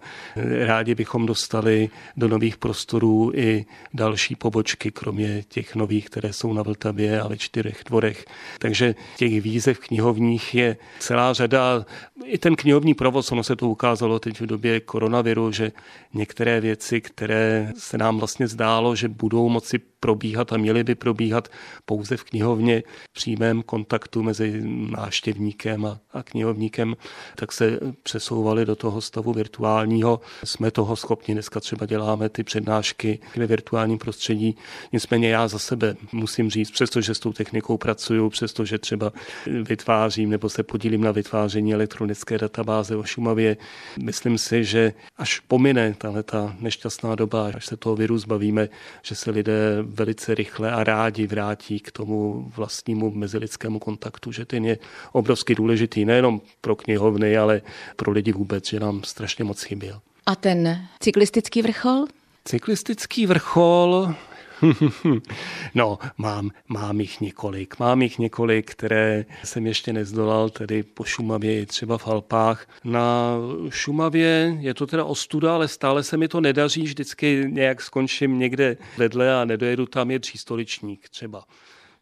Rádi 0.66 0.94
bychom 0.94 1.27
dostali 1.27 1.90
do 2.16 2.29
nových 2.29 2.57
prostorů 2.57 3.33
i 3.35 3.64
další 3.94 4.35
pobočky, 4.35 4.90
kromě 4.90 5.44
těch 5.49 5.75
nových, 5.75 6.07
které 6.07 6.33
jsou 6.33 6.53
na 6.53 6.62
Vltavě 6.62 7.20
a 7.20 7.29
ve 7.29 7.37
čtyřech 7.37 7.83
dvorech. 7.87 8.25
Takže 8.59 8.94
těch 9.16 9.40
výzev 9.40 9.79
knihovních 9.79 10.55
je 10.55 10.77
celá 10.99 11.33
řada. 11.33 11.87
I 12.27 12.39
ten 12.39 12.57
knihovní 12.57 12.95
provoz, 12.95 13.33
ono 13.33 13.43
se 13.43 13.57
to 13.57 13.69
ukázalo 13.69 14.19
teď 14.19 14.41
v 14.41 14.47
době 14.47 14.81
koronaviru, 14.81 15.53
že 15.53 15.73
některé 16.15 16.61
věci, 16.61 17.01
které 17.01 17.73
se 17.79 17.99
nám 17.99 18.19
vlastně 18.19 18.49
zdálo, 18.49 18.97
že 18.97 19.09
budou 19.09 19.49
moci 19.49 19.79
probíhat 20.01 20.53
a 20.53 20.57
měly 20.57 20.85
by 20.85 20.95
probíhat 20.95 21.49
pouze 21.85 22.17
v 22.17 22.25
knihovně 22.25 22.83
v 23.11 23.12
přímém 23.12 23.62
kontaktu 23.62 24.23
mezi 24.23 24.62
návštěvníkem 24.91 25.87
a, 25.87 25.99
a 26.12 26.23
knihovníkem, 26.23 26.97
tak 27.35 27.53
se 27.53 27.81
přesouvali 28.03 28.65
do 28.65 28.77
toho 28.77 29.01
stavu 29.01 29.33
virtuálního. 29.33 30.21
Jsme 30.45 30.71
toho 30.71 30.97
schopni, 30.97 31.35
dneska 31.35 31.61
třeba 31.61 31.87
děláme 31.87 32.29
ty 32.29 32.43
přednášky 32.43 33.19
ve 33.37 33.47
virtuálním 33.47 33.99
prostředí. 33.99 34.57
Nicméně 34.93 35.29
já 35.29 35.49
za 35.49 35.59
sebe 35.59 35.97
musím 36.12 36.51
říct, 36.51 36.71
přestože 36.71 37.15
s 37.15 37.19
tou 37.19 37.33
technikou 37.33 37.77
pracuju, 37.77 38.31
přestože 38.31 38.79
třeba 38.79 39.12
vytvářím 39.47 40.31
nebo 40.31 40.49
se 40.49 40.62
podílím 40.62 41.01
na 41.01 41.12
vytváření 41.12 41.75
elektronické 42.17 42.39
databáze 42.39 42.97
o 42.97 43.05
Šumavě, 43.05 43.57
myslím 44.03 44.39
si, 44.39 44.65
že 44.65 44.93
až 45.17 45.41
pomine 45.41 45.95
tahle 45.99 46.23
ta 46.23 46.57
nešťastná 46.61 47.15
doba, 47.15 47.53
až 47.55 47.67
se 47.67 47.77
toho 47.77 47.97
viru 47.97 48.19
zbavíme, 48.19 48.69
že 49.03 49.15
se 49.15 49.31
lidé 49.31 49.83
velice 49.83 50.35
rychle 50.35 50.73
a 50.73 50.85
rádi 50.85 51.27
vrátí 51.27 51.81
k 51.81 51.93
tomu 51.93 52.51
vlastnímu 52.57 53.11
mezilidskému 53.11 53.79
kontaktu, 53.79 54.33
že 54.33 54.45
ten 54.45 54.65
je 54.65 54.79
obrovsky 55.13 55.55
důležitý 55.55 56.05
nejenom 56.05 56.41
pro 56.61 56.77
knihovny, 56.77 57.37
ale 57.37 57.63
pro 57.97 58.13
lidi 58.13 58.33
vůbec, 58.33 58.67
že 58.67 58.81
nám 58.81 59.05
strašně 59.05 59.45
moc 59.45 59.63
chyběl. 59.63 60.01
A 60.27 60.37
ten 60.37 60.89
cyklistický 61.01 61.63
vrchol? 61.63 62.07
Cyklistický 62.45 63.27
vrchol 63.27 64.15
no, 65.75 65.99
mám, 66.19 66.51
mám 66.69 67.01
jich 67.01 67.21
několik. 67.21 67.79
Mám 67.79 68.03
jich 68.03 68.19
několik, 68.19 68.71
které 68.71 69.25
jsem 69.45 69.66
ještě 69.66 69.92
nezdolal, 69.92 70.51
tedy 70.51 70.83
po 70.83 71.05
Šumavě 71.05 71.61
i 71.61 71.66
třeba 71.66 71.99
v 71.99 72.09
Alpách. 72.09 72.69
Na 72.85 73.37
Šumavě 73.69 74.57
je 74.61 74.75
to 74.75 74.87
teda 74.87 75.05
ostuda, 75.05 75.55
ale 75.55 75.69
stále 75.69 76.03
se 76.03 76.16
mi 76.16 76.29
to 76.29 76.40
nedaří. 76.40 76.83
Vždycky 76.83 77.45
nějak 77.49 77.83
skončím 77.83 78.38
někde 78.38 78.77
vedle 78.97 79.40
a 79.40 79.45
nedojedu 79.45 79.87
tam 79.87 80.11
je 80.11 80.19
třístoličník 80.19 81.09
třeba 81.09 81.45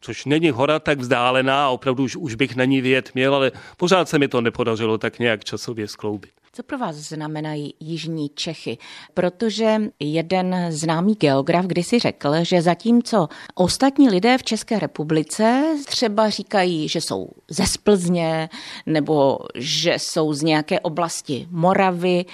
což 0.04 0.24
není 0.24 0.50
hora 0.50 0.78
tak 0.78 0.98
vzdálená 0.98 1.66
a 1.66 1.68
opravdu 1.68 2.04
už, 2.04 2.16
už 2.16 2.34
bych 2.34 2.56
na 2.56 2.64
ní 2.64 2.80
vyjet 2.80 3.14
měl, 3.14 3.34
ale 3.34 3.52
pořád 3.76 4.08
se 4.08 4.18
mi 4.18 4.28
to 4.28 4.40
nepodařilo 4.40 4.98
tak 4.98 5.18
nějak 5.18 5.44
časově 5.44 5.88
skloubit. 5.88 6.32
Co 6.56 6.62
pro 6.62 6.78
vás 6.78 6.96
znamenají 6.96 7.74
Jižní 7.80 8.30
Čechy? 8.34 8.78
Protože 9.14 9.82
jeden 10.00 10.56
známý 10.68 11.14
geograf 11.14 11.66
kdysi 11.66 11.98
řekl, 11.98 12.30
že 12.42 12.62
zatímco 12.62 13.28
ostatní 13.54 14.10
lidé 14.10 14.38
v 14.38 14.42
České 14.42 14.78
republice 14.78 15.64
třeba 15.86 16.30
říkají, 16.30 16.88
že 16.88 17.00
jsou 17.00 17.28
ze 17.50 17.66
Splzně 17.66 18.48
nebo 18.86 19.38
že 19.54 19.94
jsou 19.98 20.32
z 20.32 20.42
nějaké 20.42 20.80
oblasti 20.80 21.46
Moravy, 21.50 22.24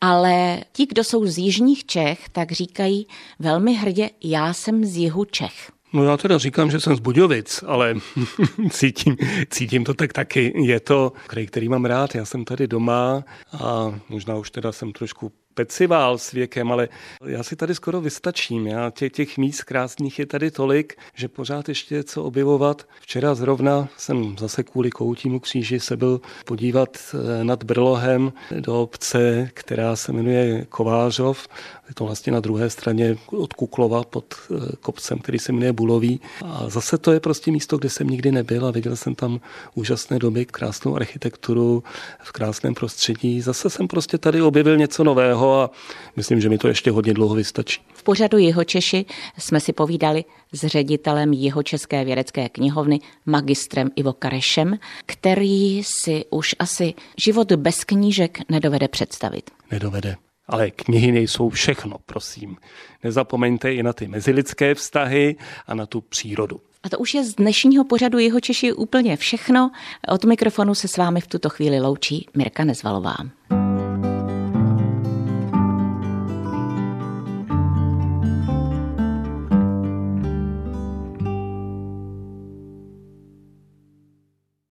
ale 0.00 0.60
ti, 0.72 0.86
kdo 0.86 1.04
jsou 1.04 1.26
z 1.26 1.38
Jižních 1.38 1.86
Čech, 1.86 2.28
tak 2.28 2.52
říkají 2.52 3.06
velmi 3.38 3.74
hrdě, 3.74 4.10
já 4.24 4.52
jsem 4.52 4.84
z 4.84 4.96
jihu 4.96 5.24
Čech. 5.24 5.77
No 5.92 6.04
já 6.04 6.16
teda 6.16 6.38
říkám, 6.38 6.70
že 6.70 6.80
jsem 6.80 6.96
z 6.96 7.00
Budějovic, 7.00 7.64
ale 7.66 7.94
cítím, 8.70 9.16
cítím 9.50 9.84
to 9.84 9.94
tak 9.94 10.12
taky. 10.12 10.52
Je 10.64 10.80
to 10.80 11.12
kraj, 11.26 11.46
který 11.46 11.68
mám 11.68 11.84
rád. 11.84 12.14
Já 12.14 12.24
jsem 12.24 12.44
tady 12.44 12.66
doma 12.66 13.24
a 13.52 14.00
možná 14.08 14.36
už 14.36 14.50
teda 14.50 14.72
jsem 14.72 14.92
trošku 14.92 15.32
pecivál 15.58 16.18
s 16.18 16.32
věkem, 16.32 16.72
ale 16.72 16.88
já 17.24 17.42
si 17.42 17.56
tady 17.56 17.74
skoro 17.74 18.00
vystačím. 18.00 18.66
Já 18.66 18.90
těch, 18.90 19.12
těch 19.12 19.38
míst 19.38 19.62
krásných 19.62 20.18
je 20.18 20.26
tady 20.26 20.50
tolik, 20.50 20.94
že 21.14 21.28
pořád 21.28 21.68
ještě 21.68 21.94
je 21.94 22.04
co 22.04 22.24
objevovat. 22.24 22.86
Včera 23.00 23.34
zrovna 23.34 23.88
jsem 23.96 24.38
zase 24.38 24.62
kvůli 24.62 24.90
koutímu 24.90 25.40
kříži 25.40 25.80
se 25.80 25.96
byl 25.96 26.20
podívat 26.44 26.98
eh, 27.14 27.44
nad 27.44 27.64
Brlohem 27.64 28.32
do 28.60 28.82
obce, 28.82 29.50
která 29.54 29.96
se 29.96 30.12
jmenuje 30.12 30.66
Kovářov. 30.68 31.48
Je 31.88 31.94
to 31.94 32.04
vlastně 32.04 32.32
na 32.32 32.40
druhé 32.40 32.70
straně 32.70 33.16
od 33.26 33.52
Kuklova 33.52 34.04
pod 34.04 34.34
eh, 34.34 34.76
kopcem, 34.80 35.18
který 35.18 35.38
se 35.38 35.52
jmenuje 35.52 35.72
Bulový. 35.72 36.20
A 36.44 36.68
zase 36.68 36.98
to 36.98 37.12
je 37.12 37.20
prostě 37.20 37.50
místo, 37.50 37.78
kde 37.78 37.90
jsem 37.90 38.06
nikdy 38.06 38.32
nebyl 38.32 38.66
a 38.66 38.70
viděl 38.70 38.96
jsem 38.96 39.14
tam 39.14 39.40
úžasné 39.74 40.18
doby, 40.18 40.46
krásnou 40.46 40.96
architekturu 40.96 41.82
v 42.22 42.32
krásném 42.32 42.74
prostředí. 42.74 43.40
Zase 43.40 43.70
jsem 43.70 43.88
prostě 43.88 44.18
tady 44.18 44.42
objevil 44.42 44.76
něco 44.76 45.04
nového 45.04 45.47
a 45.54 45.70
myslím, 46.16 46.40
že 46.40 46.48
mi 46.48 46.58
to 46.58 46.68
ještě 46.68 46.90
hodně 46.90 47.14
dlouho 47.14 47.34
vystačí. 47.34 47.80
V 47.94 48.02
pořadu 48.02 48.38
Jihočeši 48.38 49.04
jsme 49.38 49.60
si 49.60 49.72
povídali 49.72 50.24
s 50.52 50.66
ředitelem 50.66 51.32
Jihočeské 51.32 52.04
vědecké 52.04 52.48
knihovny 52.48 53.00
magistrem 53.26 53.90
Ivo 53.96 54.12
Karešem, 54.12 54.78
který 55.06 55.84
si 55.84 56.24
už 56.30 56.54
asi 56.58 56.94
život 57.16 57.52
bez 57.52 57.84
knížek 57.84 58.38
nedovede 58.48 58.88
představit. 58.88 59.50
Nedovede. 59.70 60.16
Ale 60.48 60.70
knihy 60.70 61.12
nejsou 61.12 61.48
všechno, 61.48 61.96
prosím. 62.06 62.56
Nezapomeňte 63.04 63.74
i 63.74 63.82
na 63.82 63.92
ty 63.92 64.08
mezilidské 64.08 64.74
vztahy 64.74 65.36
a 65.66 65.74
na 65.74 65.86
tu 65.86 66.00
přírodu. 66.00 66.60
A 66.82 66.88
to 66.88 66.98
už 66.98 67.14
je 67.14 67.24
z 67.24 67.34
dnešního 67.34 67.84
pořadu 67.84 68.18
Jeho 68.18 68.40
Češi 68.40 68.72
úplně 68.72 69.16
všechno. 69.16 69.70
Od 70.08 70.24
mikrofonu 70.24 70.74
se 70.74 70.88
s 70.88 70.96
vámi 70.96 71.20
v 71.20 71.26
tuto 71.26 71.48
chvíli 71.48 71.80
loučí 71.80 72.26
Mirka 72.36 72.64
Nezvalová. 72.64 73.16